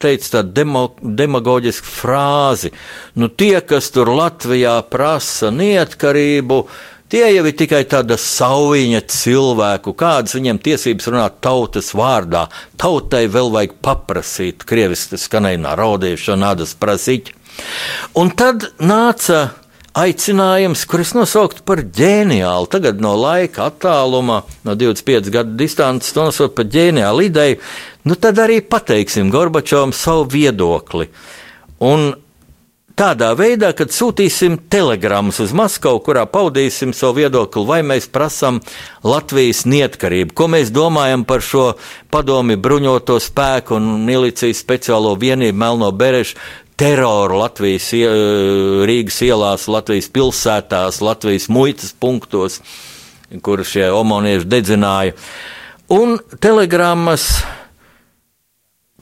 teica 0.00 0.38
tādu 0.38 0.54
demo, 0.56 0.84
demagoģisku 1.00 1.90
frāzi: 1.92 2.72
nu, 3.20 3.28
tie, 3.28 3.60
kas 3.60 3.90
tur 3.92 4.08
Latvijā 4.14 4.78
prasa 4.88 5.52
neatkarību, 5.52 6.62
tie 7.10 7.26
jau 7.34 7.44
ir 7.46 7.56
tikai 7.58 7.82
tāda 7.90 8.16
sauviņa 8.20 9.02
cilvēku, 9.10 9.94
kādas 9.98 10.36
viņiem 10.38 10.60
tiesības 10.62 11.10
runāt 11.10 11.40
tautas 11.44 11.92
vārdā. 11.96 12.46
Tautai 12.80 13.26
vēl 13.32 13.50
vajag 13.54 13.76
paprasīt, 13.84 14.66
krieviski 14.68 15.18
skanēja 15.20 15.62
narodīšana, 15.66 16.44
nādas 16.46 16.76
prasīt. 16.78 17.32
Un 18.18 18.30
tad 18.38 18.70
nāca 18.78 19.50
aicinājums, 19.96 20.84
kurus 20.88 21.12
nosauktu 21.16 21.64
par 21.66 21.82
ģeniālu. 21.82 22.68
Tagad 22.70 23.02
no 23.02 23.16
laika 23.18 23.66
attāluma, 23.70 24.42
no 24.66 24.76
25 24.78 25.30
gadu 25.34 25.56
distances, 25.58 26.14
to 26.14 26.28
nosaukt 26.28 26.56
par 26.58 26.68
ģeniālu 26.70 27.26
ideju. 27.26 27.60
Nu, 28.06 28.16
tad 28.16 28.38
arī 28.40 28.60
pateiksim 28.64 29.32
Gorbačovam 29.32 29.92
savu 29.96 30.28
viedokli. 30.30 31.10
Un 31.84 32.12
tādā 33.00 33.30
veidā, 33.32 33.70
kad 33.72 33.92
sūtīsim 33.94 34.58
telegrammas 34.68 35.38
uz 35.40 35.54
Maskavu, 35.56 36.02
kurā 36.04 36.26
paudīsim 36.28 36.92
savu 36.96 37.22
viedokli, 37.22 37.62
vai 37.64 37.78
mēs 37.86 38.10
prasām 38.12 38.58
Latvijas 39.06 39.62
neatkarību, 39.64 40.34
ko 40.36 40.48
mēs 40.52 40.72
domājam 40.74 41.24
par 41.24 41.40
šo 41.44 41.64
padomi 42.12 42.58
bruņoto 42.60 43.16
spēku 43.22 43.78
un 43.78 44.02
milicijas 44.04 44.60
speciālo 44.60 45.14
vienību 45.20 45.56
Melno 45.62 45.88
Berešu 45.96 46.36
teroru 46.80 47.38
Latvijas, 47.40 47.88
Rīgas 48.88 49.20
ielās, 49.24 49.64
Latvijas 49.68 50.10
pilsētās, 50.12 51.00
Latvijas 51.04 51.48
muitas 51.52 51.94
punktos, 51.96 52.58
kur 53.40 53.64
šie 53.64 53.88
omonieši 53.96 54.48
dedzināja. 54.48 55.14
Un 55.92 56.18
telegrammas 56.40 57.30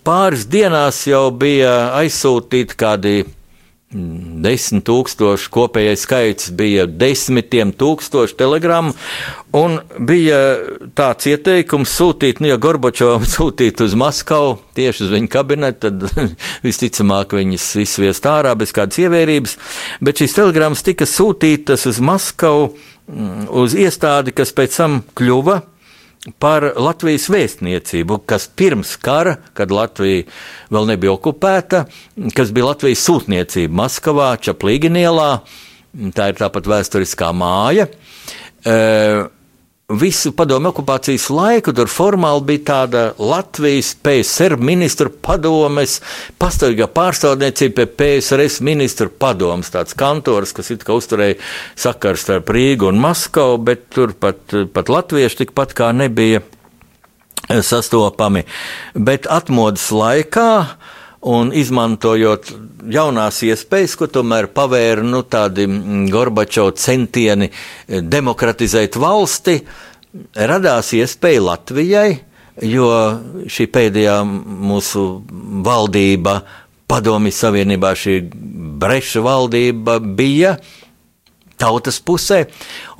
pāris 0.06 0.46
dienās 0.46 1.02
jau 1.10 1.26
bija 1.34 1.96
aizsūtīti 1.98 2.78
kādi 2.78 3.16
Desmit 3.88 4.82
tūkstoši 4.84 5.48
kopējais 5.48 6.02
skaits 6.04 6.50
bija 6.52 6.82
desmitiem 6.84 7.70
tūkstoši 7.72 8.34
telegramu, 8.36 8.92
un 9.56 9.78
bija 9.96 10.40
tāds 10.98 11.30
ieteikums 11.30 11.94
sūtīt, 11.96 12.42
nu, 12.44 12.50
ja 12.50 12.58
Gorbačovam 12.60 13.24
sūtīt 13.34 13.80
uz 13.86 13.96
Maskavu, 13.96 14.58
tieši 14.76 15.06
uz 15.06 15.14
viņa 15.16 15.32
kabinetu, 15.32 15.88
tad 15.88 16.28
visticamāk 16.66 17.32
viņas 17.38 17.70
izsviest 17.86 18.28
ārā 18.28 18.52
bez 18.60 18.76
kādas 18.76 19.00
ievērības, 19.00 19.56
bet 20.04 20.20
šīs 20.20 20.36
telegramas 20.36 20.84
tika 20.84 21.08
sūtītas 21.08 21.88
uz 21.88 22.02
Maskavu, 22.04 22.74
mm, 23.08 23.48
uz 23.64 23.72
iestādi, 23.72 24.36
kas 24.36 24.52
pēc 24.52 24.82
tam 24.82 25.00
kļuva 25.16 25.62
par 25.62 25.77
Latvijas 26.26 27.28
vēstniecību, 27.30 28.18
kas 28.26 28.48
pirms 28.58 28.96
kara, 29.00 29.36
kad 29.54 29.70
Latvija 29.70 30.26
vēl 30.74 30.88
nebija 30.90 31.14
okupēta, 31.14 31.84
kas 32.34 32.50
bija 32.52 32.72
Latvijas 32.72 33.04
sūtniecība 33.06 33.84
Maskavā, 33.84 34.32
Čaplīginielā, 34.42 35.30
tā 36.18 36.30
ir 36.32 36.40
tāpat 36.40 36.68
vēsturiskā 36.68 37.30
māja. 37.36 37.86
Uh, 38.66 39.28
visu 39.88 40.34
padomu 40.36 40.68
okupācijas 40.68 41.30
laiku 41.32 41.72
tur 41.72 41.88
formāli 41.88 42.42
bija 42.50 42.60
tāda 42.68 43.02
Latvijas 43.16 43.94
PSR 44.04 44.58
ministru 44.60 45.08
padomes, 45.24 45.94
pastāvīgā 46.36 46.90
pārstāvniecība 46.92 47.86
pie 47.86 47.86
PSRS 47.96 48.58
ministru 48.68 49.08
padomes, 49.08 49.70
tāds 49.72 49.96
kantors, 49.96 50.52
kas 50.52 50.68
it 50.74 50.84
kā 50.84 50.92
uzturēja 50.92 51.38
sakars 51.72 52.26
starp 52.26 52.52
Rīgu 52.52 52.90
un 52.90 53.00
Maskavu, 53.00 53.56
bet 53.64 53.88
tur 53.96 54.12
pat, 54.12 54.52
pat 54.76 54.92
latvieši 54.92 55.46
tikpat 55.46 55.72
kā 55.80 55.88
nebija 55.96 56.44
sastopami. 57.48 58.44
Bet 58.92 59.24
atmodas 59.24 59.88
laikā 59.88 60.50
un 61.26 61.50
izmantojot 61.56 62.52
jaunās 62.92 63.40
iespējas, 63.46 63.96
ko 63.98 64.06
tomēr 64.12 64.50
pavēra 64.54 65.02
nu, 65.02 65.24
tādi 65.26 65.66
Gorbačova 66.12 66.76
centieni 66.78 67.50
demokratizēt 67.88 68.98
valsti, 69.00 69.58
radās 70.38 70.92
iespēja 70.96 71.44
Latvijai, 71.50 72.08
jo 72.62 72.88
šī 73.50 73.68
pēdējā 73.74 74.22
mūsu 74.26 75.04
valdība, 75.66 76.40
Padomju 76.88 77.34
Savienībā, 77.36 77.92
šī 77.98 78.14
Breša 78.80 79.20
valdība 79.20 79.98
bija 80.00 80.54
tautas 81.58 81.98
pusē, 82.04 82.44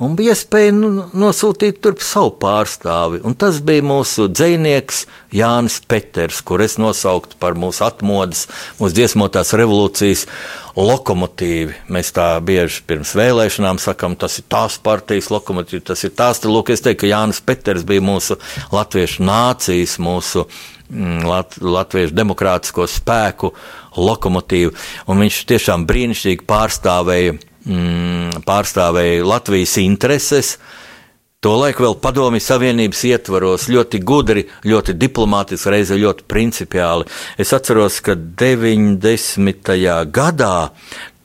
un 0.03 0.15
bija 0.19 0.35
iespēja 0.35 0.73
nu, 0.75 0.89
nosūtīt 1.17 1.79
turp 1.83 2.03
savu 2.03 2.33
pārstāvi. 2.41 3.21
Un 3.25 3.35
tas 3.39 3.61
bija 3.65 3.85
mūsu 3.85 4.27
dzinieks 4.31 5.05
Jānis 5.35 5.79
Peters, 5.89 6.41
kur 6.45 6.63
es 6.65 6.77
nosauktu 6.81 7.39
par 7.39 7.57
mūsu 7.59 7.85
atmodas, 7.87 8.47
mūsu 8.79 8.97
dziesmotās 8.97 9.53
revolūcijas 9.57 10.25
lokomotīvi. 10.79 11.75
Mēs 11.91 12.13
tā 12.15 12.31
bieži 12.45 12.83
pirms 12.87 13.13
vēlēšanām 13.17 13.79
sakām, 13.81 14.17
tas 14.19 14.39
ir 14.41 14.47
tās 14.51 14.79
partijas 14.83 15.31
lokomotīvi, 15.33 15.83
tas 15.91 16.03
ir 16.05 16.15
tās. 16.15 16.41
Tad, 16.43 16.51
lūk, 16.53 16.73
es 16.73 16.83
teiktu, 16.85 17.05
ka 17.05 17.13
Jānis 17.13 17.41
Peters 17.43 17.87
bija 17.87 18.03
mūsu 18.05 18.39
latviešu 18.75 19.25
nācijas, 19.27 19.97
mūsu 20.03 20.45
mm, 20.45 21.27
lat, 21.27 21.59
latviešu 21.63 22.15
demokrātisko 22.15 22.87
spēku 22.89 23.53
lokomotīvu, 23.99 24.75
un 25.09 25.23
viņš 25.25 25.43
tiešām 25.49 25.87
brīnišķīgi 25.89 26.47
pārstāvēja 26.49 27.37
mm, 27.65 28.43
pārstāvēja 28.47 29.25
Latvijas 29.27 29.77
intereses. 29.81 30.57
Tolaik 31.39 31.77
vēl 31.79 31.95
Padomju 32.03 32.41
Savienības 32.43 33.01
ietvaros 33.07 33.69
ļoti 33.71 34.01
gudri, 34.03 34.43
ļoti 34.67 34.95
diplomātiski, 34.99 35.71
reizē 35.71 35.95
ļoti 36.01 36.25
principiāli. 36.27 37.07
Es 37.39 37.53
atceros, 37.55 38.01
ka 38.03 38.17
90. 38.19 39.77
gadā 40.11 40.55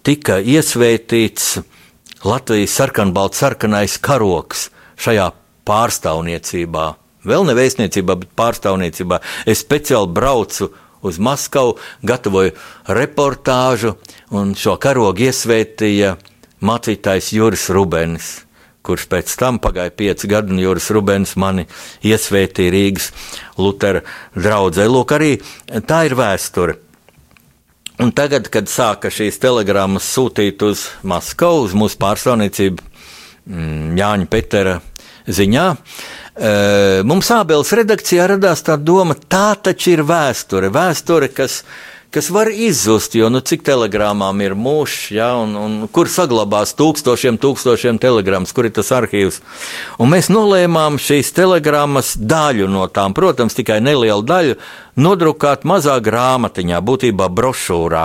tika 0.07 0.39
iesvētīts 0.39 1.57
Latvijas 2.25 2.77
sarkanbalts 2.79 3.43
sarkanais 3.43 3.99
karoks 3.99 4.69
šajā 5.03 5.33
pārstāvniecībā. 5.67 6.87
Vēl 7.25 7.47
ne 7.49 7.57
vēstniecībā, 7.57 8.17
bet 8.21 8.33
pārstāvniecībā. 8.39 9.19
Es 9.49 9.65
speciāli 9.65 10.13
braucu 10.15 10.71
uz 11.05 11.19
Maskavu, 11.21 11.77
gatavoju 12.05 12.55
reportāžu, 12.97 13.97
un 14.35 14.55
šo 14.59 14.77
karogu 14.83 15.29
iesvētīja 15.29 16.15
mācītājs 16.65 17.31
Juris 17.37 17.69
Rubens, 17.75 18.31
kurš 18.85 19.07
pēc 19.13 19.35
tam 19.41 19.61
pagāja 19.63 19.93
pieci 19.95 20.29
gadi, 20.31 20.55
un 20.55 20.63
Juris 20.63 20.91
Rubens 20.95 21.37
mani 21.41 21.67
iesvētīja 22.05 22.73
Rīgas 22.75 23.11
Lutera 23.61 24.03
draudzē. 24.35 24.89
Lūk, 24.91 25.15
arī 25.17 25.37
tā 25.89 26.05
ir 26.09 26.17
vēsture. 26.19 26.81
Un 28.03 28.11
tagad, 28.11 28.49
kad 28.51 28.67
sāka 28.67 29.13
šīs 29.15 29.39
telegrammas 29.39 30.09
sūtīt 30.17 30.65
uz 30.67 30.89
Maskavu, 31.07 31.69
uz 31.69 31.77
mūsu 31.79 32.01
pārstāvniecību 32.03 32.83
mm, 32.83 33.95
Jāņa 34.01 34.31
Petera 34.33 34.81
ziņā, 35.31 35.67
mums 37.07 37.31
Ābeles 37.33 37.71
redakcijā 37.79 38.27
radās 38.35 38.65
tā 38.67 38.75
doma, 38.77 39.15
tā 39.15 39.55
taču 39.63 39.95
ir 39.95 40.03
vēsture. 40.09 40.73
Vēsture, 40.75 41.31
kas 41.31 41.63
kas 42.15 42.31
var 42.31 42.49
izzust, 42.51 43.17
jo 43.19 43.27
nu, 43.33 43.41
cik 43.43 43.65
telegrāmām 43.67 44.39
ir 44.45 44.55
mūžs, 44.55 45.09
ja, 45.17 45.33
un, 45.43 45.57
un 45.59 45.73
kur 45.91 46.07
saglabās 46.11 46.77
tūkstošiem, 46.79 47.41
tūkstošiem 47.43 47.99
telegrāmas, 48.03 48.55
kur 48.55 48.69
ir 48.69 48.75
tas 48.77 48.93
arhīvs. 48.95 49.41
Un 49.99 50.13
mēs 50.13 50.31
nolēmām 50.31 51.01
šīs 51.03 51.33
telegrāmas 51.35 52.15
daļu 52.15 52.71
no 52.71 52.87
tām, 52.87 53.17
protams, 53.17 53.59
tikai 53.59 53.81
nelielu 53.83 54.23
daļu, 54.23 54.59
nodrukāt 54.97 55.65
mazā 55.67 55.97
grāmatiņā, 56.05 56.81
būtībā 56.85 57.29
brošūrā. 57.35 58.05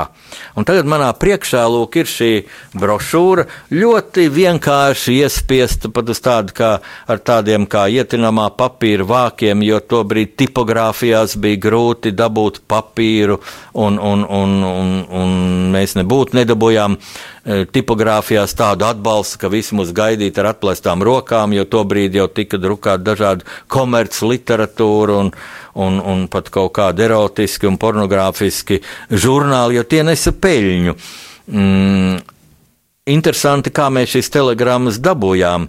Un 0.58 0.68
tagad 0.68 0.90
manā 0.90 1.10
priekšā 1.18 1.64
lūk, 1.70 2.00
ir 2.02 2.10
šī 2.10 2.32
brošūra 2.80 3.46
ļoti 3.74 4.28
vienkārši 4.34 5.20
iespiesta 5.22 5.92
pat 5.94 6.10
uz 6.14 6.22
tādu 6.26 6.56
kā 6.58 6.72
ar 7.10 7.24
tādiem 7.26 7.68
kā 7.70 7.86
ietinamā 7.94 8.50
papīra 8.58 9.08
vākiem, 9.10 9.64
jo 9.66 9.80
tobrīd 9.80 10.36
tipogrāfijās 10.40 11.38
bija 11.42 11.62
grūti 11.70 12.14
dabūt 12.16 12.64
papīru 12.70 13.40
un, 13.74 14.00
un, 14.00 14.26
un, 14.26 14.56
un, 14.70 14.96
un 15.10 15.36
mēs 15.74 15.98
nebūtu 16.00 16.42
nedabūjām 16.42 16.98
tipogrāfijās 17.74 18.54
tādu 18.58 18.86
atbalstu, 18.90 19.40
ka 19.42 19.52
visi 19.52 19.78
mūs 19.78 19.94
gaidītu 19.96 20.44
ar 20.44 20.52
atplestām 20.54 21.04
rokām, 21.06 21.54
jo 21.58 21.66
tobrīd 21.66 22.18
jau 22.20 22.28
tika 22.32 22.60
drukāta 22.62 23.02
dažādi 23.12 23.48
komerc 23.72 24.18
literatūra 24.22 25.20
un, 25.24 25.32
un, 25.76 26.00
un 26.00 26.26
pat 26.32 26.52
kaut 26.54 26.74
kādi 26.78 27.08
erotiski 27.08 27.70
un 27.70 27.80
pornogrāfiski 27.82 28.82
žurnāli, 29.10 29.80
jo 29.80 29.88
tie 29.90 30.04
nesa 30.06 30.36
peļņu. 30.36 30.98
Mm, 31.50 32.20
interesanti, 33.08 33.72
kā 33.74 33.88
mēs 33.94 34.14
šīs 34.16 34.32
telegrammas 34.34 35.00
dabūjām. 35.04 35.68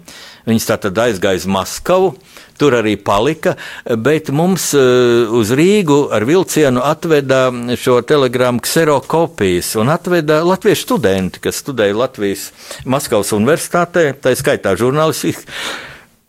Viņas 0.49 0.67
tā 0.69 0.77
tad 0.85 0.99
aizgāja 1.03 1.41
uz 1.41 1.47
Maskavu, 1.49 2.11
tur 2.59 2.75
arī 2.77 2.95
palika, 2.97 3.55
bet 3.97 4.31
mums 4.33 4.71
uh, 4.77 5.29
uz 5.37 5.53
Rīgu 5.57 6.03
ar 6.13 6.25
vilcienu 6.27 6.83
atveda 6.85 7.43
šo 7.79 7.99
telegrammu 8.07 8.63
kserokopijas 8.65 9.75
un 9.81 9.93
atveda 9.93 10.41
latviešu 10.45 10.87
studenti, 10.87 11.41
kas 11.43 11.61
studēja 11.63 11.97
Latvijas 12.03 12.49
Maskavas 12.85 13.33
universitātē, 13.37 14.11
tā 14.21 14.35
skaitā 14.37 14.75
žurnālistiski, 14.79 15.49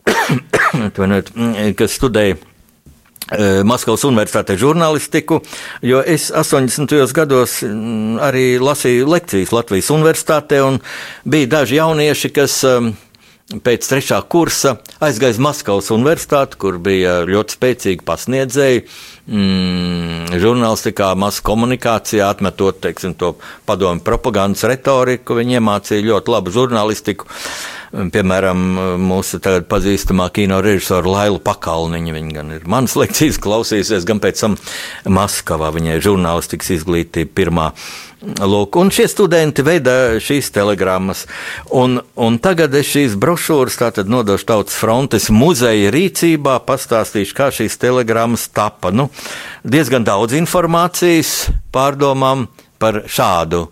kas 1.79 1.99
studēja. 1.99 2.52
Maskavas 3.65 4.03
Universitātē 4.07 4.57
žurnālistiku, 4.59 5.41
jo 5.81 6.01
es 6.05 6.29
80. 6.31 6.93
gados 7.15 7.61
mm, 7.65 8.19
arī 8.23 8.45
lasīju 8.61 9.09
lekcijas 9.09 9.53
Latvijas 9.55 9.89
Universitātē, 9.93 10.61
un 10.65 10.79
bija 11.25 11.57
daži 11.57 11.79
jaunieši, 11.81 12.33
kas 12.35 12.59
um, 12.69 12.93
pēc 13.51 13.87
trešā 13.89 14.19
kursa 14.31 14.77
aizgāja 15.03 15.35
uz 15.35 15.41
Maskavas 15.43 15.91
universitāti, 15.93 16.57
kur 16.59 16.79
bija 16.81 17.21
ļoti 17.27 17.57
spēcīgi 17.57 18.05
pasniedzēji. 18.07 18.85
Mm, 19.23 20.33
žurnālistikā, 20.41 21.13
masu 21.19 21.43
komunikācijā, 21.47 22.27
atmetot 22.27 22.81
teiksim, 22.83 23.13
to 23.19 23.35
padomu 23.67 24.03
propagandas 24.03 24.65
retoriku, 24.67 25.37
viņi 25.39 25.59
iemācīja 25.59 26.07
ļoti 26.09 26.33
labu 26.33 26.55
žurnālistiku. 26.55 27.29
Piemēram, 27.93 28.61
mūsu 28.97 29.37
tagad 29.43 29.67
pazīstamā 29.69 30.25
kino 30.33 30.57
režisora 30.65 31.11
Laila 31.13 31.37
Pakalniņa. 31.45 32.15
Viņa 32.15 32.31
gan 32.33 32.49
ir 32.55 32.63
manas 32.65 32.95
lekcijas 32.97 33.37
klausījusies, 33.43 34.07
gan 34.09 34.17
pēc 34.23 34.41
tam 34.41 34.55
Maskavā. 35.05 35.69
Viņai 35.75 35.99
žurnālistikas 36.01 36.73
izglītība 36.79 37.35
pirmā 37.37 37.67
Lūk, 38.23 38.77
un 38.79 38.87
šie 38.93 39.09
studenti 39.11 39.65
veidā 39.67 40.15
šīs 40.23 40.47
telegrammas. 40.55 41.25
Un, 41.75 41.97
un 42.15 42.37
tagad 42.39 42.71
es 42.79 42.87
šīs 42.93 43.17
brošūras 43.19 43.75
nodošu 44.07 44.47
Tautas 44.47 44.77
frontes 44.79 45.27
muzeja 45.27 45.91
rīcībā, 45.91 46.61
pastāstīšu, 46.63 47.35
kā 47.35 47.49
šīs 47.51 47.75
telegrammas 47.81 48.47
tapa. 48.47 48.93
Nu, 48.95 49.09
diezgan 49.63 50.07
daudz 50.07 50.37
informācijas 50.39 51.49
pārdomām 51.75 52.47
par 52.79 53.03
šādu 53.11 53.67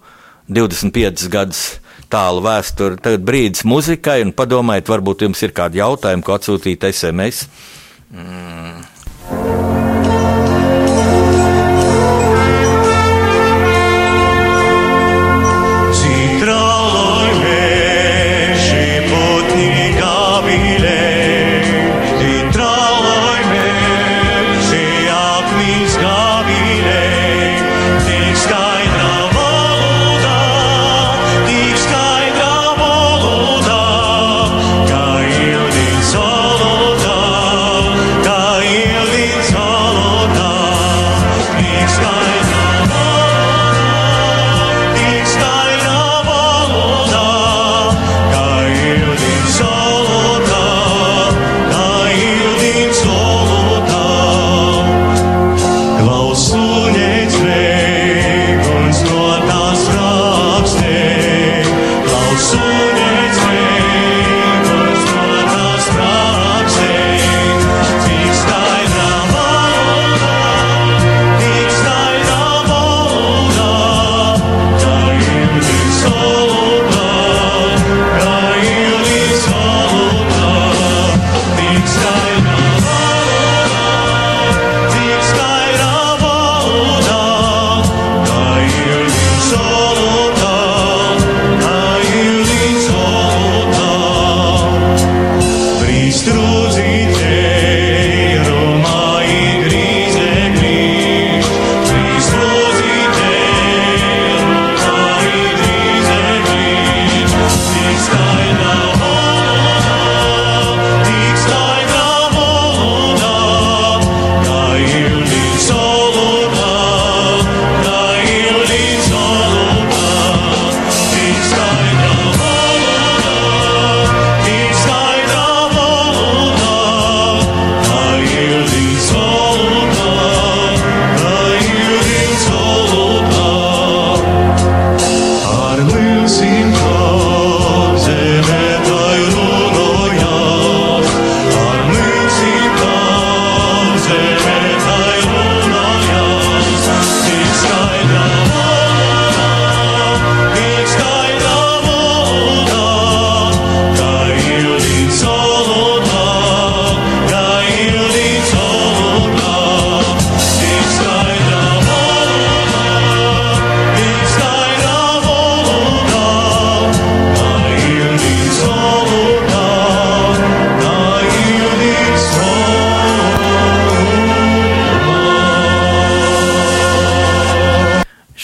25 0.51 1.31
gadus 1.31 1.63
tālu 2.11 2.43
vēsturi. 2.43 2.99
Tagad 2.99 3.23
brīdis 3.23 3.63
muzikai, 3.63 4.19
un 4.25 4.35
padomājiet, 4.35 4.91
varbūt 4.91 5.27
jums 5.29 5.47
ir 5.47 5.55
kādi 5.55 5.79
jautājumi, 5.79 6.27
ko 6.27 6.35
atsūtīt 6.35 6.89
SMS. 6.91 7.47
Mm. 8.11 9.60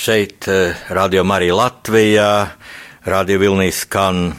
Šeit, 0.07 0.47
eh, 0.47 0.75
Radio 0.89 1.23
Marija 1.23 1.55
Latvijā, 1.55 2.47
Radio 3.05 3.39
Vilnijas 3.39 3.75
skan 3.75 4.33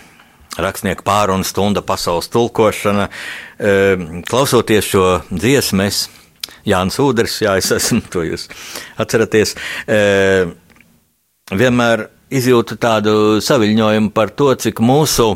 rakstnieku 0.56 1.04
pārunu 1.04 1.44
stunda 1.44 1.82
pasaules 1.82 2.28
tulkošana. 2.28 3.08
Eh, 3.58 3.96
klausoties 4.30 4.84
šo 4.84 5.20
dziesmu, 5.30 5.82
es, 5.82 6.08
Jānis 6.64 6.96
Udrs, 6.98 7.36
jā, 7.44 7.58
es 7.60 7.68
esmu 7.76 8.00
to 8.08 8.24
jūs 8.24 8.48
atceraties, 8.96 9.54
eh, 9.86 10.48
vienmēr 11.52 12.06
izjūtu 12.30 12.80
tādu 12.80 13.14
saviņojumu 13.44 14.12
par 14.16 14.32
to, 14.32 14.54
cik 14.54 14.80
mūsu 14.80 15.34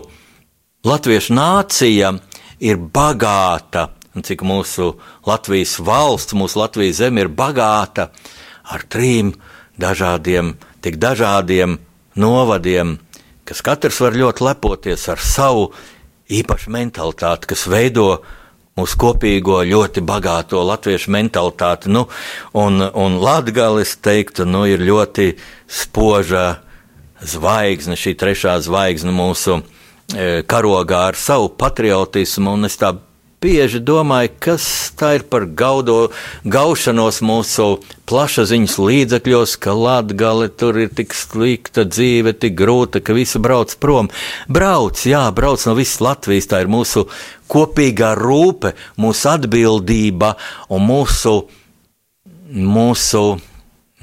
latviešu 0.89 1.37
nācija 1.37 2.17
ir 2.61 2.81
bagāta, 2.81 3.91
un 4.17 4.25
cik 4.25 4.49
mūsu 4.49 4.95
Latvijas 5.29 5.77
valsts, 5.77 6.33
mūsu 6.33 6.65
Latvijas 6.65 7.05
zeme 7.05 7.21
ir 7.21 7.29
bagāta 7.29 8.09
ar 8.73 8.89
trim 8.89 9.35
dažādiem, 9.83 10.55
tik 10.85 11.01
dažādiem 11.03 11.81
novadiem, 12.19 12.99
kas 13.49 13.63
katrs 13.65 14.01
var 14.03 14.17
ļoti 14.17 14.47
lepoties 14.47 15.09
ar 15.11 15.21
savu 15.21 15.73
īpašu 16.33 16.73
mentalitāti, 16.73 17.51
kas 17.53 17.67
veido 17.69 18.23
mūsu 18.79 18.97
kopīgo, 19.01 19.61
ļoti 19.69 20.05
bagāto 20.07 20.63
latviešu 20.65 21.13
mentalitāti. 21.13 21.93
Nu, 21.93 22.07
un 22.57 22.81
un 22.81 23.19
Latvijas 23.21 23.97
teiktu, 24.01 24.47
nu, 24.49 24.65
ir 24.69 24.81
ļoti 24.81 25.35
spoža 25.69 26.63
zvaigzne, 27.23 27.97
šī 27.99 28.17
trešā 28.19 28.57
zvaigzne 28.65 29.13
mūsu 29.15 29.61
e, 29.61 30.43
karogā 30.49 31.09
ar 31.13 31.19
savu 31.19 31.53
patriotismu, 31.59 32.57
un 32.57 32.71
es 32.71 32.79
tā 32.81 32.95
bieži 33.43 33.81
domāju, 33.83 34.31
kas 34.43 34.65
tā 34.99 35.17
ir 35.19 35.25
par 35.29 35.47
gaudo, 35.59 36.13
gaušanos 36.47 37.21
mūsu 37.27 37.67
plašsaziņas 38.11 38.79
līdzekļos, 38.79 39.57
ka 39.63 39.75
Latgale 39.77 40.49
tur 40.49 40.79
ir 40.85 40.93
tik 40.95 41.15
slikta 41.17 41.85
dzīve, 41.89 42.35
tik 42.39 42.57
grūta, 42.59 43.03
ka 43.03 43.17
visi 43.17 43.43
brauc 43.43 43.75
prom. 43.83 44.11
Brauc, 44.53 45.03
jā, 45.09 45.25
brauc 45.35 45.67
no 45.67 45.77
visas 45.79 46.03
Latvijas, 46.05 46.51
tā 46.51 46.63
ir 46.63 46.71
mūsu 46.73 47.09
kopīgā 47.53 48.15
rūpe, 48.19 48.77
mūsu 49.03 49.33
atbildība 49.35 50.37
un 50.73 50.87
mūsu, 50.89 51.39
mūsu 52.53 53.25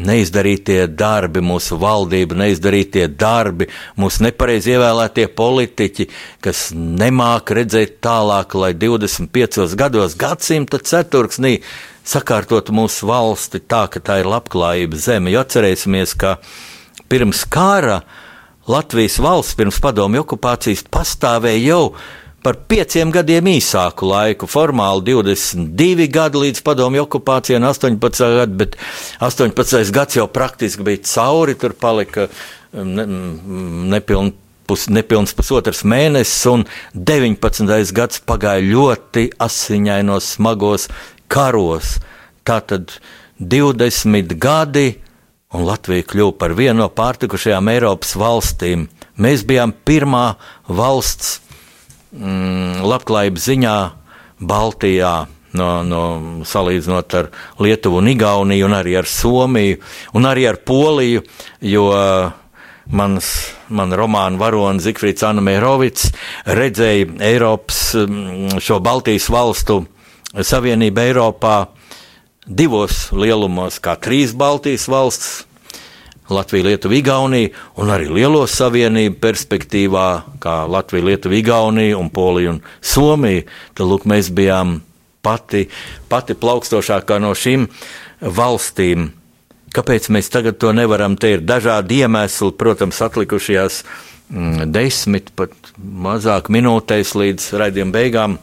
neizdarītie 0.03 0.83
darbi, 0.87 1.41
mūsu 1.43 1.77
valdība, 1.79 2.37
neizdarītie 2.39 3.05
darbi, 3.19 3.67
mūsu 3.99 4.25
nepareizi 4.27 4.75
ievēlētie 4.75 5.27
politiķi, 5.35 6.07
kas 6.43 6.69
nemāk 6.75 7.53
redzēt 7.57 7.99
tālāk, 8.05 8.55
lai 8.59 8.71
25 8.77 9.75
gados, 9.79 10.15
gadsimta 10.19 10.79
ceturksnī, 10.79 11.59
sakārtotu 12.07 12.73
mūsu 12.75 13.09
valsti 13.09 13.61
tā, 13.61 13.85
ka 13.91 14.01
tā 14.01 14.21
ir 14.23 14.31
labklājības 14.31 15.05
zeme. 15.09 15.33
Jo 15.33 15.43
atcerēsimies, 15.43 16.15
ka 16.19 16.37
pirms 17.11 17.45
kara 17.49 18.01
Latvijas 18.69 19.17
valsts, 19.21 19.57
pirms 19.57 19.79
padomju 19.81 20.21
okupācijas, 20.21 20.83
pastāvēja 20.93 21.61
jau 21.71 21.83
par 22.43 22.59
pieciem 22.71 23.11
gadiem 23.13 23.49
īsāku 23.51 24.07
laiku. 24.09 24.47
Formāli 24.49 25.11
22 25.11 26.07
gadi 26.13 26.43
līdz 26.45 26.63
padomju 26.65 27.05
okupācijai, 27.05 27.61
18 27.61 28.37
gadi, 28.39 28.57
bet 28.61 28.77
18 29.25 29.93
gads 29.95 30.19
jau 30.19 30.27
praktiski 30.31 30.85
bija 30.87 31.03
cauri. 31.11 31.57
Tur 31.59 31.75
palika 31.79 32.27
um, 32.29 32.93
ne, 32.95 33.05
mm, 33.05 33.89
nepilni. 33.95 34.35
Pus, 34.69 34.83
nepilns 34.93 35.31
pusotrs 35.33 35.79
mēnesis, 35.81 36.43
un 36.45 36.61
19. 36.93 37.89
gads 37.97 38.19
pagāja 38.21 38.61
ļoti 38.61 39.23
asiņainos, 39.41 40.27
smagos 40.35 40.85
karos. 41.25 41.95
Tātad 42.45 42.93
20 43.41 44.35
gadi, 44.37 44.91
un 45.57 45.65
Latvija 45.65 46.05
kļuva 46.11 46.37
par 46.37 46.53
vienu 46.53 46.83
no 46.83 46.89
pārtikušajām 46.93 47.73
Eiropas 47.73 48.13
valstīm. 48.21 48.85
Mēs 49.17 49.41
bijām 49.49 49.73
pirmā 49.73 50.35
valsts 50.69 51.39
mm, 52.14 52.86
labklājības 52.86 53.49
ziņā 53.51 53.76
Baltijā. 54.39 55.18
No, 55.49 55.68
no, 55.82 56.01
salīdzinot 56.45 57.14
ar 57.18 57.32
Lietuvu, 57.57 58.03
un 58.03 58.10
Igauniju, 58.12 58.68
un 58.68 58.76
arī 58.78 58.93
ar 58.99 59.07
Somiju, 59.10 59.80
un 60.14 60.28
arī 60.30 60.43
ar 60.45 60.60
Poliju, 60.62 61.24
jo 61.66 61.88
mans, 62.93 63.32
man 63.74 63.93
romāna 63.97 64.38
varonis 64.38 64.86
Zikfrīds 64.86 65.26
Anamērovics 65.26 66.12
redzēja 66.45 67.10
Eiropas, 67.32 67.82
mm, 67.97 68.62
šo 68.62 68.78
Baltijas 68.86 69.26
valstu 69.34 69.82
savienību 70.38 71.01
Eiropā 71.07 71.57
divos 72.45 73.07
lielumos, 73.14 73.82
kā 73.82 73.97
trīs 74.01 74.34
Baltijas 74.38 74.88
valsts 74.89 75.48
Latvija, 76.30 76.65
Lietuva, 76.65 76.95
Igaunija 76.95 77.49
un 77.82 77.89
arī 77.89 78.09
lielo 78.13 78.43
savienību 78.47 79.17
perspektīvā, 79.21 80.07
kā 80.41 80.55
Latvija, 80.69 81.07
Lietuva, 81.07 81.38
Igaunija 81.39 81.97
un 81.97 82.11
Polija 82.13 82.53
un 82.53 82.59
Somija. 82.82 83.45
Tad 83.73 83.89
lūk, 83.89 84.05
mēs 84.09 84.30
bijām 84.36 84.80
pati, 85.25 85.65
pati 86.09 86.38
plaukstošākā 86.38 87.19
no 87.23 87.34
šīm 87.34 87.65
valstīm. 88.21 89.09
Kāpēc 89.73 90.09
mēs 90.13 90.30
tagad 90.34 90.57
to 90.61 90.73
nevaram? 90.73 91.17
Te 91.17 91.36
ir 91.38 91.45
dažādi 91.45 92.03
iemesli, 92.03 92.53
protams, 92.57 93.01
atlikušajās 93.05 93.84
mm, 94.30 94.69
desmit, 94.73 95.34
pat 95.38 95.53
mazāk 95.77 96.49
minūtēs 96.53 97.15
līdz 97.17 97.51
raidījuma 97.61 97.95
beigām. 97.95 98.38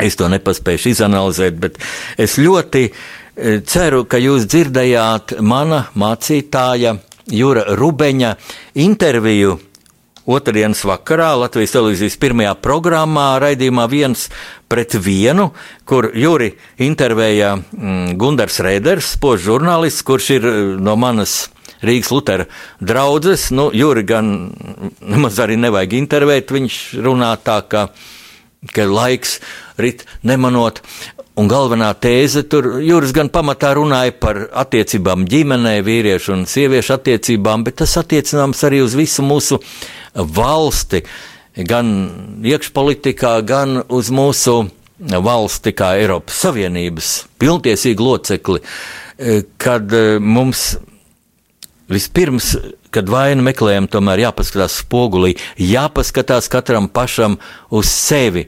Es 0.00 0.16
to 0.16 0.28
nepaspēju 0.32 0.94
izanalizēt, 0.94 1.56
bet 1.60 1.76
es 2.16 2.38
ļoti 2.40 2.86
uh, 2.88 3.00
Ceru, 3.40 4.04
ka 4.04 4.18
jūs 4.20 4.44
dzirdējāt 4.50 5.38
mana 5.40 5.86
mācītāja 5.96 6.98
Jūra 7.30 7.62
Rubeņa 7.78 8.34
interviju 8.82 9.54
otrdienas 10.30 10.82
vakarā 10.84 11.30
Latvijas 11.40 11.72
televīzijas 11.74 12.18
pirmajā 12.20 12.52
programmā, 12.62 13.38
raidījumā 13.40 13.86
viens 13.90 14.26
pret 14.70 14.94
vienu, 15.00 15.50
kur 15.88 16.10
Juri 16.14 16.52
intervēja 16.84 17.54
mm, 17.56 18.18
Gundars 18.20 18.60
Rēders, 18.60 19.14
spožs 19.16 19.46
žurnālists, 19.48 20.04
kurš 20.06 20.30
ir 20.36 20.46
mm, 20.46 20.76
no 20.84 20.98
manas 21.00 21.48
Rīgas 21.80 22.12
Lutera 22.12 22.46
draudzes. 22.76 23.48
Nu, 23.56 23.70
Juri 23.72 24.04
gan 24.04 24.50
nemaz 25.00 25.40
arī 25.40 25.56
nevajag 25.60 25.96
intervēt, 26.02 26.52
viņš 26.52 26.80
runā 27.00 27.32
tā, 27.40 27.62
ka, 27.64 27.88
ka 28.74 28.86
laiks 28.90 29.38
rit 29.82 30.04
nemanot. 30.26 30.82
Un 31.40 31.48
galvenā 31.48 31.92
tēze 31.96 32.42
tur 32.50 32.80
Juris 32.84 33.14
gan 33.16 33.30
pamatā 33.32 33.72
runāja 33.78 34.12
par 34.20 34.42
attiecībām 34.62 35.24
ģimenē, 35.30 35.78
vīriešu 35.86 36.34
un 36.34 36.42
sieviešu 36.50 36.96
attiecībām, 36.98 37.64
bet 37.64 37.78
tas 37.80 37.96
attiecināms 38.00 38.60
arī 38.66 38.82
uz 38.84 38.96
visu 38.98 39.24
mūsu 39.24 39.60
valsti, 40.14 41.04
gan 41.70 41.94
iekšpolitikā, 42.44 43.38
gan 43.46 43.80
uz 43.88 44.10
mūsu 44.12 44.58
valsti 45.00 45.72
kā 45.72 45.94
Eiropas 46.00 46.42
Savienības 46.44 47.12
pilntiesīgu 47.40 48.04
locekli, 48.04 48.60
kad 49.60 49.92
e, 49.96 50.18
mums 50.20 50.74
vispirms, 51.90 52.52
kad 52.94 53.08
vainu 53.10 53.44
meklējam, 53.46 53.88
tomēr 53.90 54.26
jāpaskatās 54.26 54.80
spogulī, 54.82 55.34
jāpaskatās 55.58 56.50
katram 56.52 56.88
pašam 56.92 57.38
uz 57.70 57.90
sevi. 57.90 58.46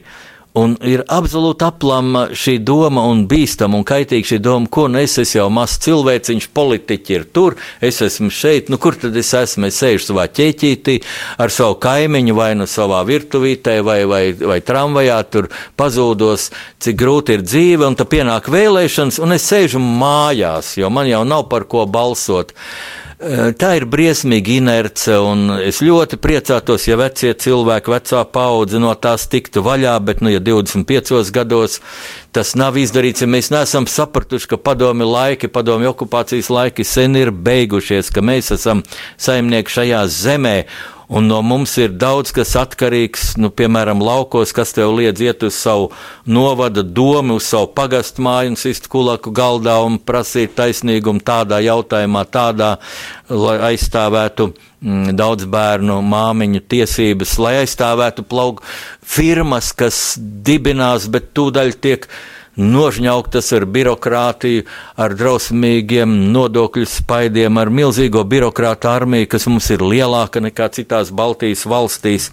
Un 0.53 0.75
ir 0.85 1.01
absolūti 1.09 1.65
aplama 1.65 2.27
šī 2.37 2.59
doma, 2.61 3.01
un 3.09 3.23
bīstama 3.25 3.79
un 3.79 3.85
kaitīga 3.89 4.27
šī 4.35 4.37
doma, 4.45 4.69
ko 4.69 4.85
nu 4.91 4.99
es 5.01 5.15
esmu 5.17 5.39
jau 5.39 5.47
mazs 5.49 5.79
cilvēciņš, 5.81 6.47
politiķi 6.53 7.15
ir 7.17 7.25
tur, 7.33 7.57
es 7.81 7.97
esmu 8.05 8.29
šeit, 8.29 8.69
nu 8.69 8.77
kur 8.77 8.93
tad 9.01 9.17
es 9.17 9.33
esmu? 9.33 9.71
Es 9.71 9.81
sēžu 9.81 10.11
savā 10.11 10.27
ķēķītī 10.29 10.99
ar 11.41 11.53
savu 11.53 11.79
kaimiņu, 11.81 12.37
vai 12.37 12.51
nu 12.59 12.69
savā 12.69 13.01
virtuvītē, 13.09 13.79
vai, 13.81 14.03
vai, 14.05 14.21
vai 14.37 14.59
tramvajā, 14.61 15.19
tur 15.33 15.49
pazūdos, 15.79 16.51
cik 16.85 17.01
grūti 17.01 17.39
ir 17.39 17.47
dzīve, 17.49 17.89
un 17.89 17.97
tad 17.97 18.13
pienāk 18.13 18.53
vēlēšanas, 18.53 19.23
un 19.25 19.33
es 19.33 19.49
sēžu 19.49 19.81
mājās, 19.81 20.75
jo 20.77 20.93
man 20.93 21.09
jau 21.09 21.25
nav 21.25 21.47
par 21.49 21.65
ko 21.65 21.87
balsot. 21.89 22.53
Eh, 22.53 22.93
tā 23.59 23.69
ir 23.77 23.85
briesmīga 23.89 24.57
inerce, 24.57 25.15
un 25.23 25.47
es 25.63 25.79
ļoti 25.83 26.17
priecātos, 26.21 26.87
ja 26.89 26.97
vecie 26.99 27.31
cilvēki, 27.39 27.93
vecā 27.93 28.23
paudze 28.27 28.81
no 28.81 28.93
tās 28.99 29.27
tiktu 29.31 29.63
vaļā, 29.63 29.95
bet, 30.03 30.23
nu, 30.23 30.31
ja 30.33 30.41
25 30.43 31.31
gados 31.35 31.79
tas 32.35 32.55
nav 32.59 32.79
izdarīts, 32.81 33.23
ja 33.23 33.29
mēs 33.29 33.51
neesam 33.53 33.87
sapratuši, 33.87 34.49
ka 34.53 34.59
padomi 34.59 35.07
laiki, 35.07 35.51
padomi 35.53 35.87
okupācijas 35.91 36.49
laiki 36.51 36.85
sen 36.87 37.15
ir 37.19 37.31
beigušies, 37.31 38.11
ka 38.13 38.25
mēs 38.25 38.51
esam 38.57 38.83
saimnieki 39.21 39.77
šajā 39.77 40.03
zemē, 40.11 40.57
Un 41.13 41.27
no 41.29 41.43
mums 41.45 41.75
ir 41.77 41.91
daudz 42.01 42.31
kas 42.33 42.55
atkarīgs, 42.57 43.35
nu, 43.37 43.51
piemēram, 43.53 43.99
laukos, 44.01 44.49
kas 44.55 44.71
tev 44.73 44.95
liedz 44.97 45.21
iet 45.21 45.43
uz 45.45 45.53
savu 45.53 45.91
novada 46.25 46.81
domu, 46.81 47.35
uz 47.37 47.45
savu 47.51 47.67
pagastu 47.77 48.23
māju 48.25 48.55
un 48.55 48.57
sist 48.57 48.89
kulaku 48.89 49.29
galdā 49.29 49.75
un 49.85 49.99
prasīt 50.01 50.55
taisnīgumu 50.57 51.21
tādā 51.21 51.59
jautājumā, 51.61 52.25
tādā, 52.33 52.71
lai 53.29 53.59
aizstāvētu 53.69 54.49
mm, 54.49 55.13
daudz 55.19 55.45
bērnu 55.53 55.99
māmiņu 56.01 56.63
tiesības, 56.73 57.37
lai 57.45 57.59
aizstāvētu 57.61 58.25
plaugu 58.25 58.65
firmas, 59.05 59.69
kas 59.77 60.15
dibinās, 60.17 61.05
bet 61.13 61.29
tūdaļ 61.37 61.77
tiek 61.77 62.09
nožņauktas 62.59 63.51
ar 63.57 63.65
birokrātiju, 63.65 64.65
ar 64.97 65.15
drausmīgiem 65.17 66.17
nodokļu 66.33 66.87
spaidiem, 66.89 67.57
ar 67.57 67.71
milzīgo 67.73 68.23
birokrātu 68.29 68.91
armiju, 68.91 69.29
kas 69.31 69.47
mums 69.49 69.69
ir 69.73 69.85
lielāka 69.85 70.43
nekā 70.43 70.69
citās 70.75 71.13
Baltijas 71.13 71.65
valstīs. 71.69 72.29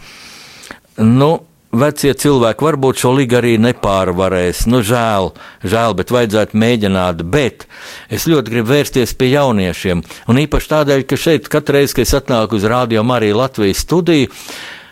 Nu, 1.00 1.38
vecie 1.72 2.12
cilvēki 2.18 2.66
varbūt 2.66 3.02
šo 3.02 3.12
līgu 3.14 3.38
arī 3.38 3.54
nepārvarēs. 3.62 4.64
Nu, 4.70 4.82
žēl, 4.86 5.30
žēl, 5.62 5.94
bet 5.98 6.12
vajadzētu 6.14 6.58
mēģināt. 6.58 7.22
Bet 7.30 7.66
es 8.10 8.26
ļoti 8.30 8.52
gribu 8.56 8.74
vērsties 8.74 9.14
pie 9.18 9.30
jauniešiem. 9.34 10.02
Un 10.28 10.42
īpaši 10.42 10.72
tādēļ, 10.74 11.06
ka 11.06 11.20
šeit 11.20 11.48
katru 11.52 11.78
reizi, 11.78 11.96
kad 11.96 12.08
es 12.08 12.16
atnāku 12.18 12.58
uz 12.58 12.66
Rādio 12.68 13.06
Mariju 13.06 13.38
Latvijas 13.40 13.84
studiju, 13.86 14.32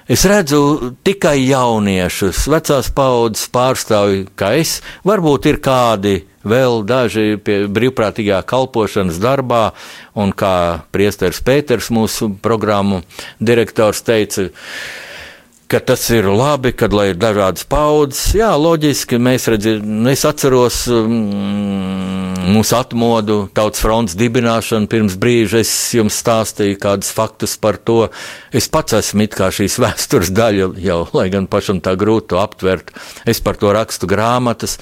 Es 0.08 0.22
redzu 0.24 0.94
tikai 1.04 1.42
jauniešus, 1.44 2.46
vecās 2.48 2.86
paudzes 2.96 3.42
pārstāvji, 3.52 4.22
kā 4.40 4.54
es. 4.56 4.78
Varbūt 5.04 5.48
ir 5.50 5.58
kādi 5.60 6.14
vēl 6.48 6.80
daži 6.88 7.36
pie 7.44 7.58
brīvprātīgā 7.68 8.38
kalpošanas 8.48 9.18
darbā, 9.20 9.74
un 10.16 10.32
kā 10.32 10.54
priesteris 10.96 11.42
Pēters, 11.44 11.90
mūsu 11.92 12.30
programmu 12.40 13.02
direktors, 13.36 14.00
teica, 14.06 14.48
ka 15.68 15.80
tas 15.84 16.00
ir 16.10 16.24
labi, 16.32 16.72
kad 16.72 16.92
ir 17.04 17.18
dažādas 17.20 17.66
paudzes. 17.68 18.32
Jā, 18.38 18.54
loģiski, 18.56 19.18
mēs 19.20 19.48
redzam, 19.52 20.06
es 20.08 20.24
atceros 20.24 20.86
mm, 20.88 22.48
mūsu 22.54 22.76
atmodu, 22.78 23.36
tautas 23.52 23.82
fronts 23.84 24.16
dibināšanu. 24.18 24.88
Pirms 24.88 25.18
brīža 25.20 25.60
es 25.60 25.72
jums 25.92 26.16
stāstīju 26.22 26.80
kādus 26.80 27.12
faktus 27.12 27.58
par 27.60 27.76
to. 27.76 28.06
Es 28.48 28.70
pats 28.72 28.96
esmu 28.96 29.28
it 29.28 29.36
kā 29.36 29.50
šīs 29.52 29.76
vēstures 29.84 30.32
daļa, 30.32 30.72
jau, 30.80 31.02
lai 31.12 31.28
gan 31.34 31.50
pašam 31.52 31.82
tā 31.84 31.92
grūti 32.00 32.40
aptvert. 32.40 32.94
Es 33.28 33.44
par 33.44 33.60
to 33.60 33.74
rakstu 33.76 34.08
grāmatas. 34.08 34.78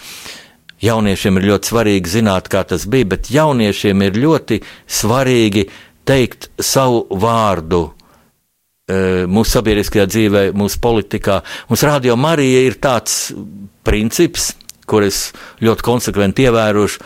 Jauniešiem 0.84 1.40
ir 1.40 1.50
ļoti 1.50 1.72
svarīgi 1.72 2.14
zināt, 2.18 2.50
kā 2.52 2.62
tas 2.68 2.84
bija, 2.86 3.10
bet 3.16 3.30
jauniešiem 3.32 4.06
ir 4.06 4.18
ļoti 4.22 4.60
svarīgi 4.92 5.70
teikt 6.06 6.50
savu 6.62 7.06
vārdu 7.10 7.88
mūsu 8.86 9.56
sabiedriskajā 9.56 10.06
dzīvē, 10.06 10.42
mūsu 10.54 10.78
politikā. 10.82 11.40
Mums 11.70 11.82
radio 11.82 12.14
Marija 12.16 12.60
ir 12.68 12.78
tāds 12.78 13.32
princips, 13.86 14.52
kur 14.86 15.02
es 15.02 15.32
ļoti 15.58 15.82
konsekventi 15.82 16.46
ievērošu, 16.46 17.02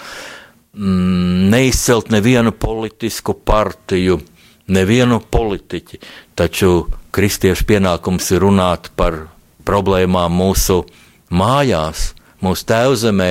mm, 0.77 1.49
neizcelt 1.53 2.11
nevienu 2.13 2.53
politisku 2.53 3.35
partiju, 3.35 4.21
nevienu 4.69 5.21
politiķi. 5.21 6.01
Taču 6.37 6.87
kristiešu 7.11 7.65
pienākums 7.65 8.31
ir 8.35 8.45
runāt 8.45 8.93
par 8.97 9.29
problēmām 9.65 10.37
mūsu 10.37 10.83
mājās, 11.31 12.13
mūsu 12.43 12.67
tēvzemē. 12.69 13.31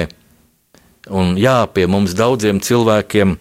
Un 1.10 1.38
jā, 1.38 1.64
pie 1.74 1.88
mums 1.90 2.14
daudziem 2.18 2.60
cilvēkiem 2.62 3.38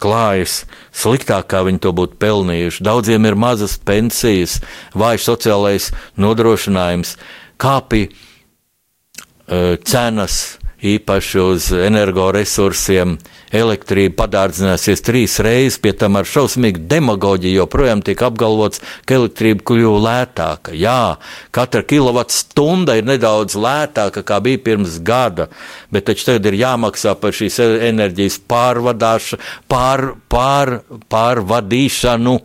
klājas 0.00 0.64
sliktāk, 0.96 1.48
kā 1.52 1.62
viņi 1.66 1.82
to 1.84 1.92
būtu 1.96 2.18
pelnījuši. 2.20 2.84
Daudziem 2.86 3.28
ir 3.28 3.38
mazas 3.38 3.76
pensijas, 3.78 4.58
vājš 4.96 5.28
sociālais 5.28 5.90
nodrošinājums, 6.20 7.16
kāpi 7.60 8.06
uh, 8.08 9.76
cenas 9.84 10.40
īpaši 10.80 11.44
uz 11.44 11.70
energoresursiem. 11.76 13.18
Elektrība 13.50 14.14
padārdzināsies 14.20 15.02
trīs 15.02 15.32
reizes, 15.42 15.80
pie 15.82 15.90
tam 15.98 16.20
ar 16.20 16.28
šausmīgu 16.28 16.84
demagoģiju 16.90 17.58
joprojām 17.58 18.02
tiek 18.06 18.20
apgalvots, 18.22 18.78
ka 19.02 19.16
elektrība 19.18 19.64
kļuva 19.66 20.02
lētāka. 20.04 20.74
Jā, 20.78 21.18
katra 21.50 21.82
kilovatstunda 21.82 22.94
ir 23.00 23.08
nedaudz 23.10 23.58
lētāka, 23.58 24.22
kā 24.26 24.38
bija 24.44 24.62
pirms 24.68 25.00
gada, 25.02 25.48
bet 25.90 26.06
taču 26.06 26.28
tagad 26.28 26.46
ir 26.52 26.60
jāmaksā 26.60 27.16
par 27.18 27.34
šīs 27.34 27.58
enerģijas 27.90 28.38
pārvadāšanu, 28.50 29.42
pār, 29.70 30.06
pār, 30.30 30.76
pārvadīšanu 31.10 32.38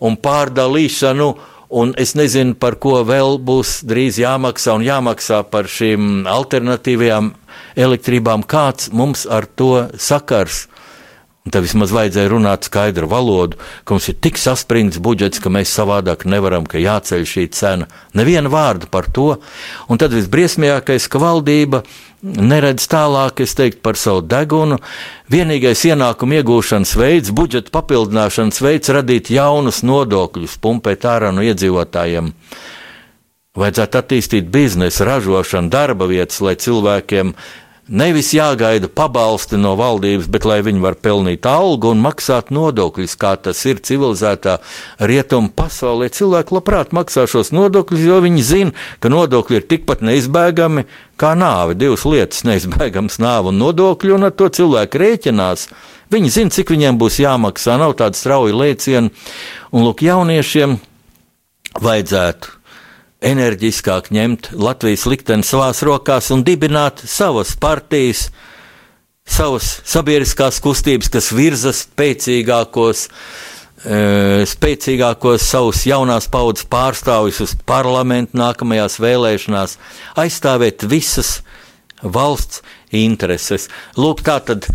un 0.00 0.18
pārdalīšanu. 0.24 1.30
Un 1.68 1.90
es 2.00 2.14
nezinu, 2.16 2.54
par 2.56 2.78
ko 2.80 3.02
vēl 3.04 3.36
būs 3.44 3.82
drīz 3.84 4.16
jāmaksā 4.22 4.78
un 4.78 4.86
jāmaksā 4.86 5.42
par 5.52 5.68
šīm 5.68 6.22
alternatīvajām 6.24 7.34
elektrībām, 7.78 8.42
kāds 8.42 8.90
mums 8.92 9.24
ar 9.26 9.46
to 9.46 9.86
sakars. 9.98 10.66
Un 11.48 11.52
tad 11.54 11.64
vismaz 11.64 11.94
vajadzēja 11.96 12.28
runāt 12.28 12.66
skaidru 12.68 13.06
valodu, 13.08 13.56
ka 13.88 13.94
mums 13.94 14.10
ir 14.10 14.18
tik 14.20 14.36
saspringts 14.36 14.98
budžets, 15.00 15.40
ka 15.40 15.48
mēs 15.48 15.70
savādāk 15.72 16.26
nevaram, 16.28 16.66
ka 16.68 16.76
jāceļ 16.76 17.22
šī 17.24 17.44
cena. 17.56 17.86
Neviena 18.12 18.50
vārda 18.52 18.84
par 18.92 19.06
to. 19.16 19.38
Un 19.88 19.96
tad 20.02 20.12
visbriesmīgākais, 20.12 21.06
ka 21.08 21.22
valdība 21.22 21.80
neredz 22.20 22.84
tālāk, 22.92 23.40
es 23.40 23.56
teiktu, 23.56 23.80
par 23.80 23.96
savu 23.96 24.26
degunu. 24.28 24.76
Vienīgais 25.32 25.86
ienākuma 25.88 26.42
iegūšanas 26.42 26.92
veids, 27.00 27.32
budžeta 27.32 27.72
papildināšanas 27.72 28.60
veids, 28.60 28.92
radīt 28.92 29.30
jaunus 29.32 29.80
nodokļus, 29.88 30.58
pumpēt 30.60 31.06
ārā 31.08 31.30
no 31.32 31.46
iedzīvotājiem. 31.46 32.28
Vajadzētu 33.58 34.02
attīstīt 34.02 34.52
biznesu, 34.52 35.08
ražošanu, 35.08 35.72
darba 35.72 36.10
vietas, 36.12 36.42
lai 36.44 36.58
cilvēkiem 36.60 37.32
nevis 37.88 38.30
jāgaida 38.36 38.88
pabalsti 38.88 39.58
no 39.60 39.74
valdības, 39.78 40.28
bet 40.30 40.46
lai 40.48 40.60
viņi 40.64 40.82
var 40.82 40.96
pelnīt 41.00 41.46
algu 41.48 41.92
un 41.92 42.02
maksāt 42.04 42.52
nodokļus, 42.54 43.16
kā 43.20 43.34
tas 43.40 43.60
ir 43.68 43.80
civilizētā 43.84 44.58
rietumu 45.00 45.52
pasaulē. 45.56 46.10
Cilvēki 46.12 46.56
labprāt 46.58 46.92
maksā 46.96 47.26
šos 47.30 47.52
nodokļus, 47.56 48.04
jo 48.04 48.18
viņi 48.24 48.44
zina, 48.44 48.76
ka 49.00 49.12
nodokļi 49.12 49.60
ir 49.60 49.68
tikpat 49.70 50.04
neizbēgami 50.04 50.84
kā 51.20 51.32
nāve. 51.38 51.78
Divas 51.78 52.04
lietas- 52.04 52.44
neizbēgams 52.48 53.18
nāve 53.22 53.52
un 53.52 53.58
nodokļi, 53.58 54.14
un 54.14 54.28
ar 54.28 54.36
to 54.36 54.48
cilvēki 54.48 55.02
rēķinās. 55.04 55.68
Viņi 56.10 56.30
zina, 56.30 56.50
cik 56.50 56.68
viņiem 56.68 56.98
būs 56.98 57.20
jāmaksā, 57.20 57.78
nav 57.78 57.96
tāda 57.96 58.16
strauja 58.16 58.54
lēciena, 58.54 59.10
un 59.72 59.84
lūk, 59.84 60.00
jauniešiem 60.00 60.80
vajadzētu 61.80 62.57
enerģiskāk 63.24 64.12
ņemt 64.14 64.52
Latvijas 64.58 65.06
likteni 65.10 65.46
savās 65.46 65.82
rokās 65.86 66.30
un 66.34 66.44
dibināt 66.46 67.02
savas 67.08 67.54
partijas, 67.58 68.28
savas 69.28 69.78
sabiedriskās 69.88 70.60
kustības, 70.64 71.10
kas 71.12 71.32
virza 71.34 71.74
spēcīgākos, 71.74 73.08
e, 73.82 73.98
spēcīgākos 74.48 75.48
savus 75.50 75.82
jaunās 75.88 76.30
paudzes 76.30 76.68
pārstāvjus 76.70 77.42
uz 77.44 77.56
parlamentu 77.66 78.38
nākamajās 78.38 79.00
vēlēšanās, 79.02 79.76
aizstāvēt 80.22 80.86
visas 80.88 81.40
valsts 82.02 82.62
intereses. 82.94 83.66
Lūk, 83.98 84.22
tā 84.26 84.38
tad 84.46 84.70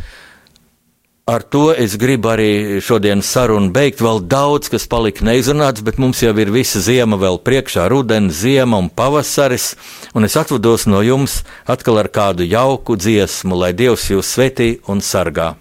Ar 1.24 1.40
to 1.40 1.70
es 1.72 1.94
gribu 1.96 2.28
arī 2.34 2.82
šodienas 2.84 3.30
sarunu 3.32 3.72
beigt. 3.72 4.02
Vēl 4.04 4.20
daudz, 4.28 4.68
kas 4.68 4.90
palika 4.92 5.24
neizrunāts, 5.24 5.80
bet 5.80 5.96
mums 5.96 6.20
jau 6.20 6.34
ir 6.36 6.52
visa 6.52 6.82
ziema 6.84 7.16
vēl 7.16 7.40
priekšā, 7.48 7.88
rudens, 7.88 8.42
ziema 8.44 8.82
un 8.84 8.92
pavasaris. 8.92 9.72
Un 10.20 10.28
es 10.28 10.36
atvados 10.36 10.84
no 10.84 11.00
jums 11.00 11.40
atkal 11.64 12.04
ar 12.04 12.12
kādu 12.12 12.44
jauku 12.44 13.00
dziesmu, 13.00 13.56
lai 13.56 13.72
Dievs 13.72 14.12
jūs 14.12 14.36
svetī 14.36 14.74
un 14.84 15.00
sargā. 15.00 15.54